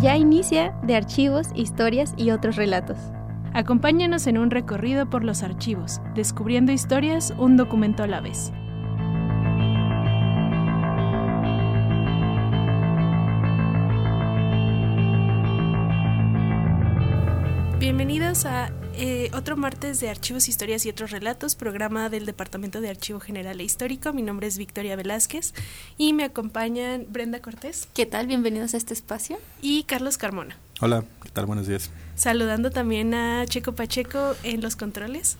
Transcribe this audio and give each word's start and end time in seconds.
Ya 0.00 0.16
inicia 0.16 0.74
de 0.82 0.96
archivos, 0.96 1.48
historias 1.54 2.14
y 2.16 2.30
otros 2.30 2.56
relatos. 2.56 2.96
Acompáñanos 3.52 4.26
en 4.26 4.38
un 4.38 4.50
recorrido 4.50 5.10
por 5.10 5.24
los 5.24 5.42
archivos, 5.42 6.00
descubriendo 6.14 6.72
historias 6.72 7.34
un 7.36 7.58
documento 7.58 8.02
a 8.02 8.06
la 8.06 8.22
vez. 8.22 8.50
Eh, 19.02 19.30
otro 19.32 19.56
martes 19.56 19.98
de 20.00 20.10
Archivos, 20.10 20.46
Historias 20.46 20.84
y 20.84 20.90
otros 20.90 21.10
relatos, 21.10 21.54
programa 21.54 22.10
del 22.10 22.26
Departamento 22.26 22.82
de 22.82 22.90
Archivo 22.90 23.18
General 23.18 23.58
e 23.58 23.64
Histórico. 23.64 24.12
Mi 24.12 24.20
nombre 24.20 24.46
es 24.46 24.58
Victoria 24.58 24.94
Velázquez 24.94 25.54
y 25.96 26.12
me 26.12 26.24
acompañan 26.24 27.06
Brenda 27.08 27.40
Cortés. 27.40 27.88
¿Qué 27.94 28.04
tal? 28.04 28.26
Bienvenidos 28.26 28.74
a 28.74 28.76
este 28.76 28.92
espacio. 28.92 29.38
Y 29.62 29.84
Carlos 29.84 30.18
Carmona. 30.18 30.58
Hola, 30.82 31.04
¿qué 31.22 31.30
tal? 31.30 31.46
Buenos 31.46 31.66
días. 31.66 31.90
Saludando 32.14 32.70
también 32.70 33.14
a 33.14 33.46
Checo 33.46 33.74
Pacheco 33.74 34.34
en 34.42 34.60
los 34.60 34.76
controles. 34.76 35.38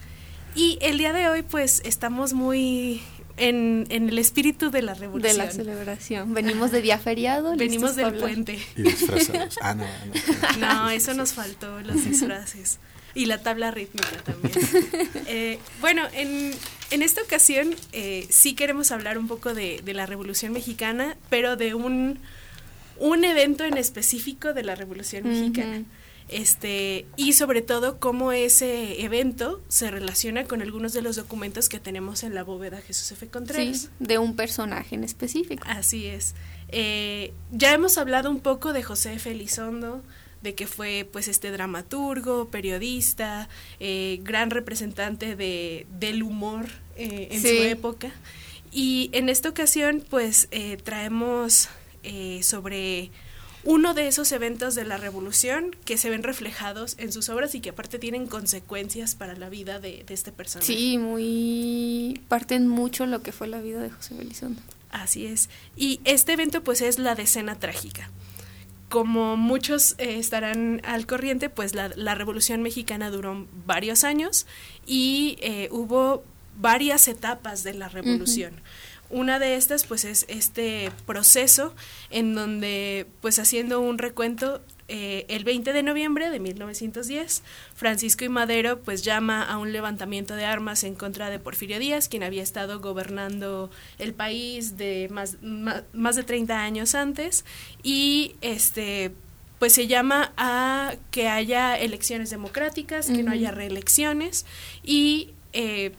Y 0.54 0.78
el 0.80 0.96
día 0.96 1.12
de 1.12 1.28
hoy 1.28 1.42
pues 1.42 1.82
estamos 1.84 2.32
muy 2.32 3.02
en, 3.36 3.86
el 3.90 4.18
espíritu 4.18 4.70
de 4.70 4.80
la 4.80 4.94
revolución. 4.94 5.36
De 5.36 5.44
la 5.44 5.50
celebración. 5.50 6.32
Venimos 6.32 6.70
de 6.70 6.80
día 6.80 6.98
feriado. 6.98 7.54
Venimos 7.56 7.94
del 7.94 8.14
puente. 8.14 8.58
Y 8.74 8.82
disfrazados. 8.84 9.58
Ah, 9.60 9.74
no, 9.74 9.84
no. 9.84 10.84
No, 10.84 10.90
eso 10.90 11.12
nos 11.12 11.34
faltó, 11.34 11.78
los 11.82 12.02
disfraces. 12.06 12.78
Y 13.14 13.26
la 13.26 13.38
tabla 13.38 13.70
rítmica 13.70 14.22
también. 14.24 14.54
Eh, 15.32 15.58
bueno, 15.80 16.02
en, 16.12 16.52
en, 16.90 17.02
esta 17.02 17.22
ocasión 17.22 17.74
eh, 17.92 18.26
sí 18.30 18.54
queremos 18.54 18.90
hablar 18.90 19.16
un 19.16 19.28
poco 19.28 19.54
de, 19.54 19.80
de, 19.84 19.94
la 19.94 20.04
Revolución 20.06 20.52
Mexicana, 20.52 21.16
pero 21.28 21.56
de 21.56 21.74
un, 21.74 22.18
un 22.98 23.24
evento 23.24 23.64
en 23.64 23.76
específico 23.76 24.52
de 24.52 24.64
la 24.64 24.74
Revolución 24.74 25.28
Mexicana 25.28 25.84
este, 26.30 27.06
y 27.16 27.32
sobre 27.32 27.60
todo 27.60 27.98
cómo 27.98 28.30
ese 28.30 29.02
evento 29.02 29.60
se 29.68 29.90
relaciona 29.90 30.44
con 30.44 30.62
algunos 30.62 30.92
de 30.92 31.02
los 31.02 31.16
documentos 31.16 31.68
que 31.68 31.80
tenemos 31.80 32.22
en 32.22 32.34
la 32.34 32.44
bóveda 32.44 32.80
Jesús 32.80 33.10
F. 33.10 33.26
Contreras. 33.26 33.78
Sí, 33.78 33.88
de 33.98 34.18
un 34.18 34.36
personaje 34.36 34.94
en 34.94 35.02
específico. 35.02 35.64
Así 35.66 36.06
es. 36.06 36.34
Eh, 36.68 37.32
ya 37.50 37.74
hemos 37.74 37.98
hablado 37.98 38.30
un 38.30 38.38
poco 38.38 38.72
de 38.72 38.84
José 38.84 39.14
F. 39.14 39.28
Elizondo, 39.28 40.04
de 40.42 40.54
que 40.54 40.66
fue 40.66 41.08
pues 41.10 41.28
este 41.28 41.50
dramaturgo, 41.50 42.48
periodista, 42.48 43.48
eh, 43.78 44.20
gran 44.22 44.50
representante 44.50 45.36
de, 45.36 45.86
del 45.98 46.22
humor 46.22 46.66
eh, 46.96 47.28
en 47.30 47.42
su 47.42 47.48
época. 47.48 48.12
Y 48.72 49.10
en 49.12 49.28
esta 49.28 49.48
ocasión 49.48 50.04
pues 50.08 50.48
traemos 50.84 51.68
sobre 52.42 53.10
uno 53.64 53.94
de 53.94 54.08
esos 54.08 54.32
eventos 54.32 54.74
de 54.74 54.84
la 54.84 54.96
revolución 54.96 55.76
que 55.84 55.98
se 55.98 56.08
ven 56.08 56.22
reflejados 56.22 56.94
en 56.98 57.12
sus 57.12 57.28
obras 57.28 57.54
y 57.54 57.60
que 57.60 57.70
aparte 57.70 57.98
tienen 57.98 58.26
consecuencias 58.26 59.14
para 59.14 59.36
la 59.36 59.48
vida 59.48 59.78
de, 59.78 60.04
este 60.08 60.32
personaje. 60.32 60.72
Sí, 60.72 60.98
muy 60.98 62.20
parten 62.28 62.68
mucho 62.68 63.06
lo 63.06 63.22
que 63.22 63.32
fue 63.32 63.48
la 63.48 63.60
vida 63.60 63.80
de 63.80 63.90
José 63.90 64.14
Belizondo. 64.14 64.62
Así 64.90 65.26
es. 65.26 65.50
Y 65.76 66.00
este 66.04 66.32
evento 66.32 66.64
pues 66.64 66.80
es 66.80 66.98
la 66.98 67.14
decena 67.14 67.58
trágica. 67.58 68.10
Como 68.90 69.38
muchos 69.38 69.94
eh, 69.96 70.18
estarán 70.18 70.82
al 70.84 71.06
corriente, 71.06 71.48
pues 71.48 71.74
la, 71.74 71.88
la, 71.96 72.14
Revolución 72.14 72.60
Mexicana 72.60 73.10
duró 73.10 73.46
varios 73.64 74.04
años 74.04 74.46
y 74.84 75.38
eh, 75.40 75.68
hubo 75.70 76.22
varias 76.60 77.08
etapas 77.08 77.62
de 77.62 77.74
la 77.74 77.88
revolución. 77.88 78.52
Una 79.08 79.38
de 79.38 79.56
estas 79.56 79.86
pues 79.86 80.04
es 80.04 80.26
este 80.28 80.92
proceso 81.06 81.74
en 82.10 82.34
donde 82.34 83.06
pues 83.20 83.38
haciendo 83.38 83.80
un 83.80 83.98
recuento 83.98 84.60
eh, 84.92 85.24
el 85.28 85.44
20 85.44 85.72
de 85.72 85.84
noviembre 85.84 86.30
de 86.30 86.40
1910 86.40 87.44
Francisco 87.76 88.24
y 88.24 88.28
Madero 88.28 88.80
pues 88.80 89.04
llama 89.04 89.44
a 89.44 89.56
un 89.56 89.72
levantamiento 89.72 90.34
de 90.34 90.44
armas 90.44 90.82
en 90.82 90.96
contra 90.96 91.30
de 91.30 91.38
Porfirio 91.38 91.78
Díaz 91.78 92.08
quien 92.08 92.24
había 92.24 92.42
estado 92.42 92.80
gobernando 92.80 93.70
el 94.00 94.14
país 94.14 94.76
de 94.76 95.08
más, 95.12 95.36
más, 95.42 96.16
de 96.16 96.24
30 96.24 96.60
años 96.60 96.96
antes. 96.96 97.44
Y 97.84 98.34
este 98.40 99.12
pues 99.60 99.74
se 99.74 99.86
llama 99.86 100.32
a 100.36 100.94
que 101.12 101.28
haya 101.28 101.78
elecciones 101.78 102.30
democráticas, 102.30 103.06
que 103.06 103.22
no 103.22 103.30
haya 103.30 103.52
reelecciones. 103.52 104.46
Y 104.82 105.34
eh, 105.52 105.92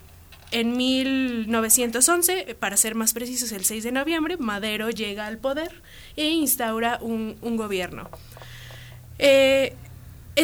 en 0.52 0.76
1911, 0.76 2.58
para 2.60 2.76
ser 2.76 2.96
más 2.96 3.14
precisos, 3.14 3.54
el 3.54 3.64
6 3.64 3.86
de 3.86 3.92
noviembre, 3.94 4.36
Madero 4.38 4.90
llega 4.90 5.26
al 5.26 5.38
poder 5.38 5.82
e 6.18 6.28
instaura 6.30 7.00
un, 7.02 7.38
gobierno. 7.56 8.10
Eh, 9.22 9.76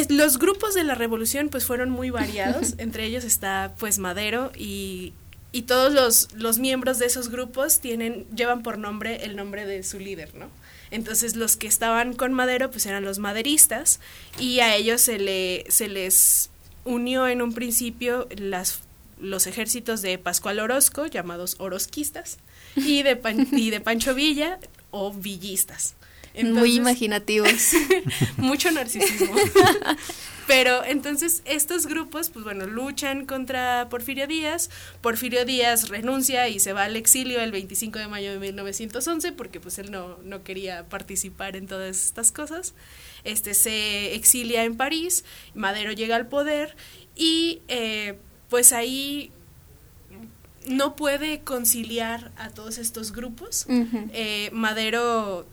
los 0.08 0.38
grupos 0.38 0.74
de 0.74 0.84
la 0.84 0.94
revolución 0.94 1.48
pues 1.48 1.66
fueron 1.66 1.90
muy 1.90 2.10
variados, 2.10 2.74
entre 2.78 3.04
ellos 3.04 3.24
está 3.24 3.74
pues 3.78 3.98
Madero 3.98 4.52
y, 4.56 5.12
y 5.50 5.62
todos 5.62 5.92
los, 5.92 6.32
los, 6.34 6.58
miembros 6.58 6.98
de 6.98 7.06
esos 7.06 7.28
grupos 7.28 7.80
tienen, 7.80 8.26
llevan 8.34 8.62
por 8.62 8.78
nombre 8.78 9.24
el 9.24 9.34
nombre 9.34 9.66
de 9.66 9.82
su 9.82 9.98
líder, 9.98 10.34
¿no? 10.34 10.48
Entonces 10.90 11.36
los 11.36 11.56
que 11.56 11.66
estaban 11.66 12.14
con 12.14 12.32
Madero 12.32 12.70
pues 12.70 12.86
eran 12.86 13.04
los 13.04 13.18
maderistas 13.18 13.98
y 14.38 14.60
a 14.60 14.76
ellos 14.76 15.00
se, 15.00 15.18
le, 15.18 15.64
se 15.68 15.88
les 15.88 16.50
unió 16.84 17.26
en 17.26 17.42
un 17.42 17.52
principio 17.52 18.28
las 18.36 18.82
los 19.20 19.48
ejércitos 19.48 20.00
de 20.00 20.16
Pascual 20.16 20.60
Orozco, 20.60 21.06
llamados 21.06 21.56
orosquistas, 21.58 22.38
y 22.76 23.02
de, 23.02 23.20
y 23.52 23.70
de 23.70 23.80
Pancho 23.80 24.14
Villa 24.14 24.60
o 24.92 25.12
villistas. 25.12 25.94
Muy 26.44 26.76
imaginativos. 26.76 27.72
mucho 28.36 28.70
narcisismo. 28.70 29.34
Pero 30.48 30.82
entonces 30.82 31.42
estos 31.44 31.86
grupos, 31.86 32.30
pues 32.30 32.42
bueno, 32.42 32.66
luchan 32.66 33.26
contra 33.26 33.88
Porfirio 33.90 34.26
Díaz. 34.26 34.70
Porfirio 35.02 35.44
Díaz 35.44 35.90
renuncia 35.90 36.48
y 36.48 36.58
se 36.58 36.72
va 36.72 36.84
al 36.84 36.96
exilio 36.96 37.40
el 37.40 37.52
25 37.52 37.98
de 37.98 38.08
mayo 38.08 38.32
de 38.32 38.38
1911 38.38 39.32
porque 39.32 39.60
pues 39.60 39.78
él 39.78 39.90
no, 39.90 40.16
no 40.24 40.42
quería 40.44 40.88
participar 40.88 41.54
en 41.54 41.66
todas 41.66 42.06
estas 42.06 42.32
cosas. 42.32 42.72
Este 43.24 43.52
se 43.52 44.14
exilia 44.14 44.64
en 44.64 44.78
París, 44.78 45.24
Madero 45.54 45.92
llega 45.92 46.16
al 46.16 46.28
poder 46.28 46.76
y 47.14 47.60
eh, 47.68 48.16
pues 48.48 48.72
ahí 48.72 49.30
no 50.66 50.96
puede 50.96 51.40
conciliar 51.40 52.32
a 52.36 52.48
todos 52.48 52.78
estos 52.78 53.12
grupos. 53.12 53.66
Eh, 53.68 54.48
Madero 54.52 55.46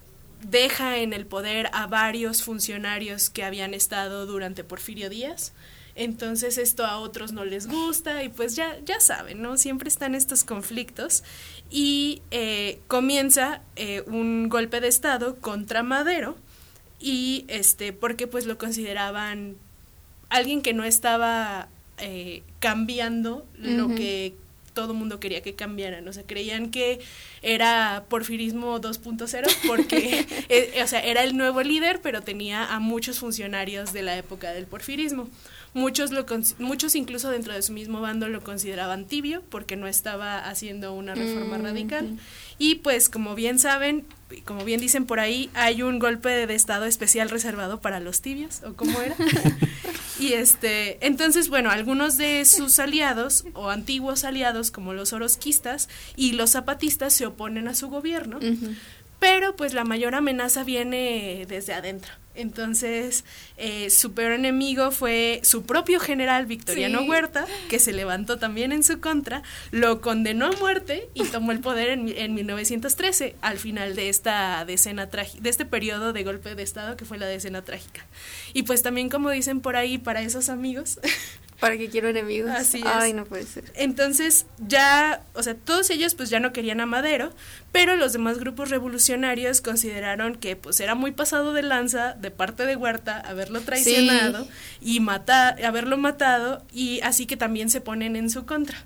deja 0.50 0.97
en 0.97 1.13
el 1.13 1.25
poder 1.25 1.69
a 1.73 1.88
varios 1.88 2.44
funcionarios 2.44 3.29
que 3.29 3.44
habían 3.44 3.73
estado 3.73 4.25
durante 4.25 4.63
Porfirio 4.63 5.09
Díaz. 5.09 5.53
Entonces 5.95 6.57
esto 6.57 6.85
a 6.85 6.97
otros 6.97 7.31
no 7.31 7.45
les 7.45 7.67
gusta 7.67 8.22
y 8.23 8.29
pues 8.29 8.56
ya, 8.56 8.78
ya 8.83 9.00
saben, 9.00 9.41
¿no? 9.41 9.56
Siempre 9.57 9.88
están 9.88 10.13
estos 10.13 10.44
conflictos 10.44 11.23
y 11.69 12.22
eh, 12.31 12.79
comienza 12.88 13.61
eh, 13.78 14.03
un 14.07 14.50
golpe 14.50 14.81
de 14.81 14.89
Estado 14.89 15.38
contra 15.38 15.83
Madero 15.83 16.35
y 17.00 17.45
este, 17.47 17.94
porque 17.94 18.27
pues 18.27 18.45
lo 18.45 18.57
consideraban 18.57 19.56
alguien 20.29 20.62
que 20.62 20.73
no 20.73 20.83
estaba 20.83 21.69
eh, 21.97 22.44
cambiando 22.59 23.45
lo 23.57 23.88
que 23.95 24.35
todo 24.75 24.91
el 24.91 25.00
mundo 25.00 25.19
quería 25.19 25.41
que 25.41 25.56
cambiaran. 25.56 26.08
O 26.08 26.13
sea, 26.13 26.22
creían 26.24 26.69
que 26.69 27.00
era 27.41 28.06
porfirismo 28.09 28.80
2.0 28.80 29.47
porque, 29.66 30.28
eh, 30.50 30.84
o 30.84 30.88
sea, 30.88 31.00
era 31.00 31.24
el 31.24 31.36
nuevo 31.36 31.63
líder, 31.63 32.02
pero 32.03 32.22
tenía 32.22 32.66
a 32.66 32.80
muchos 32.80 33.18
funcionarios 33.18 33.94
de 33.94 34.03
la 34.03 34.16
época 34.16 34.52
del 34.52 34.68
porfirismo. 34.68 35.28
Muchos, 35.74 36.12
lo, 36.12 36.25
muchos 36.59 36.96
incluso 36.96 37.30
dentro 37.31 37.53
de 37.53 37.62
su 37.62 37.74
mismo 37.74 38.00
bando 38.00 38.30
lo 38.30 38.41
consideraban 38.41 39.06
tibio 39.06 39.44
porque 39.50 39.75
no 39.75 39.88
estaba 39.88 40.40
haciendo 40.47 40.94
una 40.94 41.16
reforma 41.16 41.57
mm, 41.57 41.63
radical. 41.63 42.18
Y 42.57 42.75
pues, 42.75 43.09
como 43.09 43.36
bien 43.36 43.60
saben, 43.60 44.06
como 44.44 44.66
bien 44.66 44.81
dicen 44.81 45.06
por 45.06 45.19
ahí, 45.19 45.50
hay 45.54 45.81
un 45.81 46.00
golpe 46.00 46.48
de 46.48 46.56
Estado 46.56 46.86
especial 46.86 47.30
reservado 47.30 47.80
para 47.80 48.00
los 48.00 48.22
tibios, 48.22 48.62
o 48.63 48.74
cómo 48.74 49.00
era. 49.01 49.16
y 50.19 50.33
este, 50.33 51.06
entonces, 51.06 51.50
bueno, 51.50 51.69
algunos 51.69 52.18
de 52.18 52.44
sus 52.45 52.80
aliados 52.80 53.45
o 53.54 53.69
antiguos 53.69 54.24
aliados, 54.24 54.72
como 54.72 54.94
los 54.94 55.13
orosquistas 55.13 55.89
y 56.16 56.33
los 56.33 56.51
zapatistas, 56.51 57.13
se 57.13 57.27
oponen 57.27 57.68
a 57.68 57.75
su 57.75 57.89
gobierno, 57.89 58.39
pero 59.19 59.56
pues 59.56 59.73
la 59.73 59.83
mayor 59.83 60.15
amenaza 60.15 60.63
viene 60.63 61.45
desde 61.47 61.73
adentro. 61.73 62.12
Entonces, 62.35 63.23
eh, 63.57 63.89
su 63.89 64.13
peor 64.13 64.33
enemigo 64.33 64.91
fue 64.91 65.39
su 65.44 65.63
propio 65.63 66.00
general 66.00 66.45
Victoriano 66.45 67.03
Huerta, 67.03 67.45
que 67.69 67.79
se 67.79 67.94
levantó 67.94 68.38
también 68.38 68.71
en 68.71 68.83
su 68.83 69.00
contra, 69.00 69.41
lo 69.71 70.01
condenó 70.01 70.47
a 70.47 70.51
muerte 70.59 71.07
y 71.13 71.23
tomó 71.23 71.53
el 71.53 71.59
poder 71.59 71.89
en, 71.89 72.09
en 72.09 72.33
1913, 72.33 73.35
al 73.41 73.57
final 73.57 73.95
de 73.95 74.09
esta 74.09 74.65
decena 74.65 75.09
trágica, 75.09 75.41
de 75.41 75.50
este 75.50 75.65
periodo 75.65 76.11
de 76.11 76.23
golpe 76.23 76.56
de 76.56 76.63
Estado 76.63 76.97
que 76.97 77.06
fue 77.06 77.18
la 77.18 77.25
decena 77.25 77.61
trágica. 77.63 78.06
Y 78.53 78.63
pues 78.63 78.83
también, 78.83 79.09
como 79.09 79.29
dicen 79.29 79.61
por 79.61 79.77
ahí, 79.77 79.97
para 79.97 80.21
esos 80.21 80.50
amigos, 80.50 81.00
¿Para 81.60 81.78
qué 81.78 81.90
quiero 81.90 82.10
enemigos? 82.10 82.52
Así 82.52 82.80
es. 82.80 82.86
Ay, 82.86 83.13
no 83.13 83.25
puede 83.25 83.46
ser. 83.46 83.72
Entonces 83.75 84.46
ya, 84.60 85.24
o 85.34 85.42
sea, 85.42 85.56
todos 85.56 85.90
ellos 85.90 86.13
pues 86.13 86.30
ya 86.30 86.40
no 86.40 86.52
querían 86.52 86.81
a 86.81 86.86
Madero, 86.86 87.31
pero 87.72 87.96
los 87.96 88.13
demás 88.13 88.40
grupos 88.40 88.69
revolucionarios 88.69 89.62
consideraron 89.62 90.36
que 90.36 90.56
pues 90.56 90.80
era 90.80 90.96
muy 90.96 91.12
pasado 91.12 91.54
de 91.54 91.63
lanza 91.63 92.13
de 92.13 92.30
parte 92.31 92.66
de 92.66 92.75
Huerta 92.75 93.19
haberlo 93.19 93.62
traicionado 93.62 94.48
y 94.81 95.00
matar, 95.00 95.63
haberlo 95.63 95.98
matado 95.98 96.63
y 96.74 97.00
así 97.02 97.25
que 97.25 97.38
también 97.38 97.69
se 97.69 97.80
ponen 97.81 98.16
en 98.16 98.30
su 98.30 98.46
contra. 98.46 98.78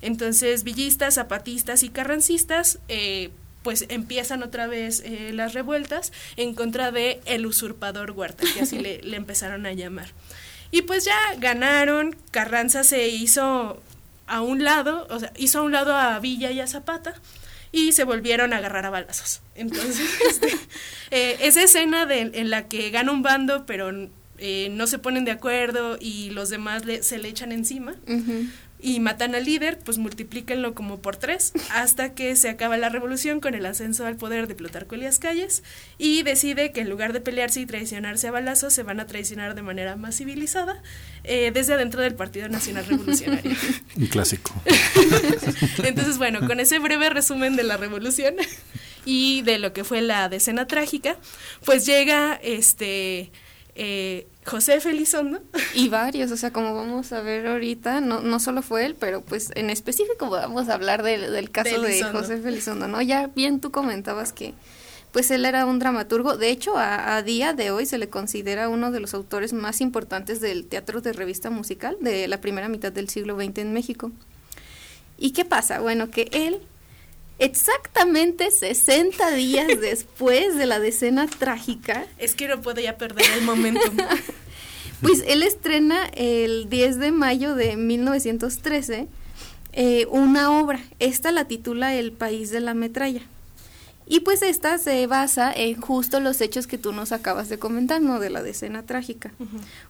Entonces 0.00 0.64
villistas, 0.64 1.14
zapatistas 1.14 1.82
y 1.82 1.88
carrancistas 1.88 2.78
eh, 2.88 3.30
pues 3.62 3.86
empiezan 3.88 4.42
otra 4.42 4.66
vez 4.66 5.02
eh, 5.04 5.30
las 5.32 5.54
revueltas 5.54 6.12
en 6.36 6.54
contra 6.54 6.90
de 6.90 7.20
el 7.24 7.46
usurpador 7.46 8.10
Huerta, 8.12 8.44
que 8.54 8.62
así 8.62 8.78
le, 8.80 9.00
le 9.02 9.16
empezaron 9.16 9.66
a 9.66 9.72
llamar. 9.72 10.10
Y 10.72 10.82
pues 10.82 11.04
ya 11.04 11.16
ganaron, 11.38 12.16
Carranza 12.32 12.82
se 12.82 13.06
hizo 13.08 13.80
a 14.26 14.40
un 14.40 14.64
lado, 14.64 15.06
o 15.10 15.20
sea, 15.20 15.32
hizo 15.36 15.60
a 15.60 15.62
un 15.62 15.70
lado 15.70 15.94
a 15.94 16.18
Villa 16.18 16.50
y 16.50 16.60
a 16.60 16.66
Zapata 16.66 17.14
y 17.70 17.92
se 17.92 18.04
volvieron 18.04 18.52
a 18.52 18.56
agarrar 18.56 18.86
a 18.86 18.90
balazos. 18.90 19.42
Entonces, 19.54 20.08
este, 20.28 20.48
eh, 21.10 21.36
esa 21.42 21.62
escena 21.62 22.06
de, 22.06 22.20
en 22.20 22.50
la 22.50 22.68
que 22.68 22.90
gana 22.90 23.12
un 23.12 23.22
bando, 23.22 23.66
pero 23.66 23.92
eh, 24.38 24.68
no 24.70 24.86
se 24.86 24.98
ponen 24.98 25.24
de 25.24 25.30
acuerdo 25.30 25.98
y 26.00 26.30
los 26.30 26.48
demás 26.48 26.86
le, 26.86 27.02
se 27.02 27.18
le 27.18 27.28
echan 27.28 27.52
encima. 27.52 27.94
Y 28.82 28.98
matan 28.98 29.34
al 29.36 29.44
líder, 29.44 29.78
pues 29.78 29.96
multiplíquenlo 29.98 30.74
como 30.74 31.00
por 31.00 31.16
tres 31.16 31.52
hasta 31.70 32.14
que 32.14 32.34
se 32.34 32.48
acaba 32.48 32.76
la 32.76 32.88
revolución 32.88 33.40
con 33.40 33.54
el 33.54 33.64
ascenso 33.64 34.04
al 34.04 34.16
poder 34.16 34.48
de 34.48 34.56
Plutarco 34.56 34.96
Elías 34.96 35.20
Calles 35.20 35.62
y 35.98 36.22
decide 36.24 36.72
que 36.72 36.80
en 36.80 36.90
lugar 36.90 37.12
de 37.12 37.20
pelearse 37.20 37.60
y 37.60 37.66
traicionarse 37.66 38.26
a 38.26 38.32
balazos 38.32 38.74
se 38.74 38.82
van 38.82 38.98
a 38.98 39.06
traicionar 39.06 39.54
de 39.54 39.62
manera 39.62 39.94
más 39.94 40.16
civilizada 40.16 40.82
eh, 41.22 41.52
desde 41.54 41.74
adentro 41.74 42.02
del 42.02 42.16
Partido 42.16 42.48
Nacional 42.48 42.84
Revolucionario. 42.84 43.52
Un 43.96 44.06
clásico. 44.06 44.52
Entonces, 45.84 46.18
bueno, 46.18 46.46
con 46.46 46.58
ese 46.58 46.80
breve 46.80 47.08
resumen 47.10 47.54
de 47.54 47.62
la 47.62 47.76
revolución 47.76 48.34
y 49.04 49.42
de 49.42 49.58
lo 49.58 49.72
que 49.72 49.84
fue 49.84 50.00
la 50.00 50.28
decena 50.28 50.66
trágica, 50.66 51.16
pues 51.64 51.86
llega 51.86 52.34
este 52.42 53.30
eh, 53.74 54.26
José 54.44 54.80
Felizondo. 54.80 55.40
Y 55.74 55.88
varios, 55.88 56.30
o 56.30 56.36
sea, 56.36 56.52
como 56.52 56.74
vamos 56.74 57.12
a 57.12 57.22
ver 57.22 57.46
ahorita, 57.46 58.00
no, 58.00 58.20
no 58.20 58.38
solo 58.40 58.60
fue 58.62 58.84
él, 58.84 58.94
pero 58.98 59.22
pues 59.22 59.50
en 59.54 59.70
específico 59.70 60.28
vamos 60.28 60.68
a 60.68 60.74
hablar 60.74 61.02
del, 61.02 61.32
del 61.32 61.50
caso 61.50 61.80
de. 61.80 62.02
José 62.02 62.38
Felizondo, 62.38 62.88
¿no? 62.88 63.00
Ya 63.00 63.28
bien 63.28 63.60
tú 63.60 63.70
comentabas 63.70 64.32
que 64.32 64.54
pues 65.12 65.30
él 65.30 65.44
era 65.44 65.66
un 65.66 65.78
dramaturgo, 65.78 66.38
de 66.38 66.50
hecho 66.50 66.76
a, 66.78 67.16
a 67.16 67.22
día 67.22 67.52
de 67.52 67.70
hoy 67.70 67.84
se 67.84 67.98
le 67.98 68.08
considera 68.08 68.70
uno 68.70 68.90
de 68.90 69.00
los 69.00 69.12
autores 69.12 69.52
más 69.52 69.82
importantes 69.82 70.40
del 70.40 70.64
teatro 70.66 71.02
de 71.02 71.12
revista 71.12 71.50
musical 71.50 71.98
de 72.00 72.28
la 72.28 72.40
primera 72.40 72.68
mitad 72.68 72.92
del 72.92 73.10
siglo 73.10 73.36
XX 73.36 73.58
en 73.58 73.72
México. 73.72 74.10
¿Y 75.18 75.30
qué 75.32 75.44
pasa? 75.44 75.80
Bueno, 75.80 76.10
que 76.10 76.28
él 76.32 76.60
exactamente 77.38 78.50
60 78.50 79.30
días 79.32 79.68
después 79.80 80.56
de 80.56 80.66
la 80.66 80.80
decena 80.80 81.26
trágica, 81.26 82.06
Es 82.18 82.34
que 82.34 82.48
no 82.48 82.60
puedo 82.60 82.80
ya 82.80 82.96
perder 82.96 83.26
el 83.36 83.42
momento. 83.42 83.80
pues 85.02 85.24
él 85.26 85.42
estrena 85.42 86.06
el 86.14 86.68
10 86.68 86.98
de 86.98 87.12
mayo 87.12 87.54
de 87.54 87.76
1913 87.76 89.08
eh, 89.72 90.06
una 90.10 90.60
obra. 90.60 90.80
Esta 90.98 91.32
la 91.32 91.46
titula 91.46 91.94
El 91.94 92.12
país 92.12 92.50
de 92.50 92.60
la 92.60 92.74
metralla. 92.74 93.22
Y 94.06 94.20
pues 94.20 94.42
esta 94.42 94.76
se 94.78 95.06
basa 95.06 95.52
en 95.52 95.80
justo 95.80 96.20
los 96.20 96.40
hechos 96.40 96.66
que 96.66 96.76
tú 96.76 96.92
nos 96.92 97.12
acabas 97.12 97.48
de 97.48 97.58
comentar, 97.58 98.02
¿no? 98.02 98.18
De 98.18 98.28
la 98.28 98.42
decena 98.42 98.82
trágica. 98.82 99.32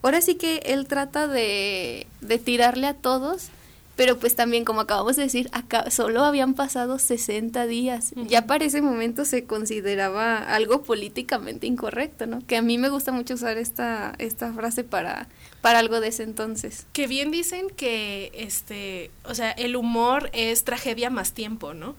Ahora 0.01 0.21
sí 0.21 0.35
que 0.35 0.57
él 0.65 0.87
trata 0.87 1.27
de, 1.27 2.07
de 2.21 2.39
tirarle 2.39 2.87
a 2.87 2.93
todos, 2.93 3.49
pero 3.95 4.17
pues 4.17 4.35
también, 4.35 4.65
como 4.65 4.81
acabamos 4.81 5.15
de 5.15 5.23
decir, 5.23 5.49
acá 5.51 5.91
solo 5.91 6.23
habían 6.23 6.55
pasado 6.55 6.97
60 6.97 7.67
días. 7.67 8.13
Ya 8.27 8.47
para 8.47 8.65
ese 8.65 8.81
momento 8.81 9.23
se 9.23 9.45
consideraba 9.45 10.37
algo 10.37 10.81
políticamente 10.81 11.67
incorrecto, 11.67 12.25
¿no? 12.25 12.45
Que 12.45 12.57
a 12.57 12.61
mí 12.61 12.77
me 12.77 12.89
gusta 12.89 13.11
mucho 13.11 13.35
usar 13.35 13.57
esta, 13.57 14.15
esta 14.17 14.51
frase 14.53 14.83
para, 14.83 15.27
para 15.61 15.79
algo 15.79 15.99
de 15.99 16.07
ese 16.07 16.23
entonces. 16.23 16.87
Que 16.91 17.07
bien 17.07 17.29
dicen 17.29 17.67
que 17.75 18.31
este, 18.33 19.11
o 19.25 19.35
sea, 19.35 19.51
el 19.51 19.75
humor 19.75 20.31
es 20.33 20.63
tragedia 20.63 21.09
más 21.09 21.33
tiempo, 21.33 21.73
¿no? 21.73 21.95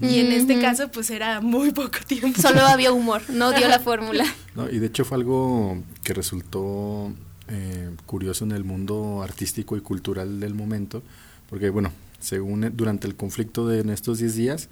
Y 0.00 0.18
en 0.18 0.32
este 0.32 0.60
caso, 0.60 0.88
pues 0.90 1.08
era 1.10 1.40
muy 1.40 1.70
poco 1.70 1.98
tiempo. 2.06 2.40
Solo 2.40 2.62
había 2.62 2.92
humor, 2.92 3.22
no 3.28 3.52
dio 3.52 3.68
la 3.68 3.78
fórmula. 3.78 4.24
No, 4.56 4.68
y 4.68 4.78
de 4.78 4.86
hecho 4.86 5.04
fue 5.04 5.18
algo 5.18 5.82
que 6.02 6.14
resultó 6.14 7.12
eh, 7.48 7.90
curioso 8.06 8.44
en 8.44 8.52
el 8.52 8.64
mundo 8.64 9.22
artístico 9.22 9.76
y 9.76 9.80
cultural 9.80 10.40
del 10.40 10.54
momento, 10.54 11.02
porque 11.48 11.70
bueno, 11.70 11.90
según 12.20 12.64
eh, 12.64 12.70
durante 12.74 13.06
el 13.06 13.14
conflicto 13.16 13.66
de 13.66 13.80
en 13.80 13.90
estos 13.90 14.18
10 14.18 14.34
días, 14.34 14.68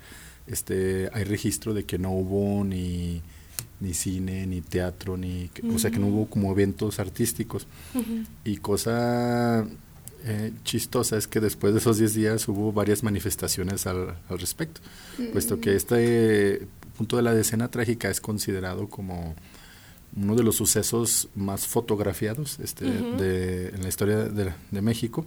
este, 0.47 1.11
hay 1.13 1.25
registro 1.25 1.75
de 1.75 1.85
que 1.85 1.99
no 1.99 2.13
hubo 2.13 2.65
ni, 2.65 3.21
ni 3.81 3.95
cine, 3.95 4.47
ni 4.47 4.61
teatro, 4.61 5.17
ni, 5.17 5.49
que- 5.53 5.67
o 5.69 5.79
sea 5.79 5.91
que 5.91 5.99
no 5.99 6.07
hubo 6.09 6.27
como 6.27 6.53
eventos 6.53 6.99
artísticos. 7.01 7.67
Y 8.45 8.59
cosa 8.59 9.67
eh, 10.25 10.53
chistosa 10.65 11.17
es 11.17 11.27
que 11.27 11.41
después 11.41 11.73
de 11.73 11.79
esos 11.81 11.99
10 11.99 12.15
días 12.15 12.49
hubo 12.49 12.73
varias 12.73 13.03
manifestaciones 13.03 13.87
al, 13.87 14.17
al 14.29 14.39
respecto, 14.39 14.81
puesto 15.33 15.61
que 15.61 15.75
este 15.77 16.67
punto 16.97 17.17
de 17.17 17.23
la 17.23 17.35
decena 17.35 17.69
trágica 17.71 18.09
es 18.11 18.21
considerado 18.21 18.89
como 18.89 19.35
uno 20.15 20.35
de 20.35 20.43
los 20.43 20.57
sucesos 20.57 21.29
más 21.35 21.67
fotografiados 21.67 22.59
este, 22.61 22.85
de, 22.85 23.69
en 23.69 23.83
la 23.83 23.89
historia 23.89 24.17
de, 24.19 24.53
de 24.71 24.83
México. 24.83 25.27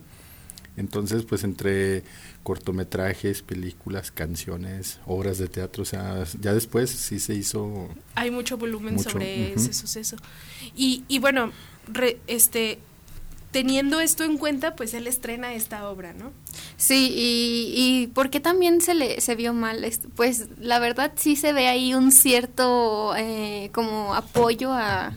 Entonces, 0.78 1.24
pues 1.24 1.44
entre 1.44 2.04
cortometrajes, 2.44 3.42
películas, 3.42 4.12
canciones, 4.12 5.00
obras 5.06 5.38
de 5.38 5.48
teatro, 5.50 5.84
o 5.84 5.86
sea, 5.86 6.24
ya 6.40 6.54
después 6.54 6.90
sí 6.90 7.20
se 7.20 7.36
hizo 7.36 7.90
Hay 8.16 8.32
mucho 8.32 8.58
volumen 8.58 8.96
Mucho, 8.96 9.10
sobre 9.10 9.54
ese 9.54 9.74
suceso. 9.74 10.16
Y, 10.76 11.04
y 11.10 11.20
bueno, 11.20 11.52
re- 11.92 12.20
este, 12.28 12.80
teniendo 13.52 14.00
esto 14.00 14.24
en 14.24 14.38
cuenta, 14.38 14.76
pues 14.76 14.94
él 14.94 15.08
estrena 15.08 15.54
esta 15.54 15.90
obra, 15.90 16.14
¿no? 16.14 16.32
Sí, 16.78 17.12
y, 17.16 17.74
y 17.76 18.08
¿por 18.08 18.30
qué 18.30 18.40
también 18.40 18.82
se 18.82 18.94
le 18.94 19.22
se 19.22 19.36
vio 19.36 19.54
mal? 19.54 19.86
Pues 20.16 20.48
la 20.60 20.80
verdad 20.80 21.14
sí 21.16 21.36
se 21.36 21.54
ve 21.54 21.68
ahí 21.68 21.94
un 21.94 22.12
cierto 22.12 23.16
eh, 23.16 23.70
como 23.74 24.14
apoyo 24.16 24.72
a, 24.74 25.14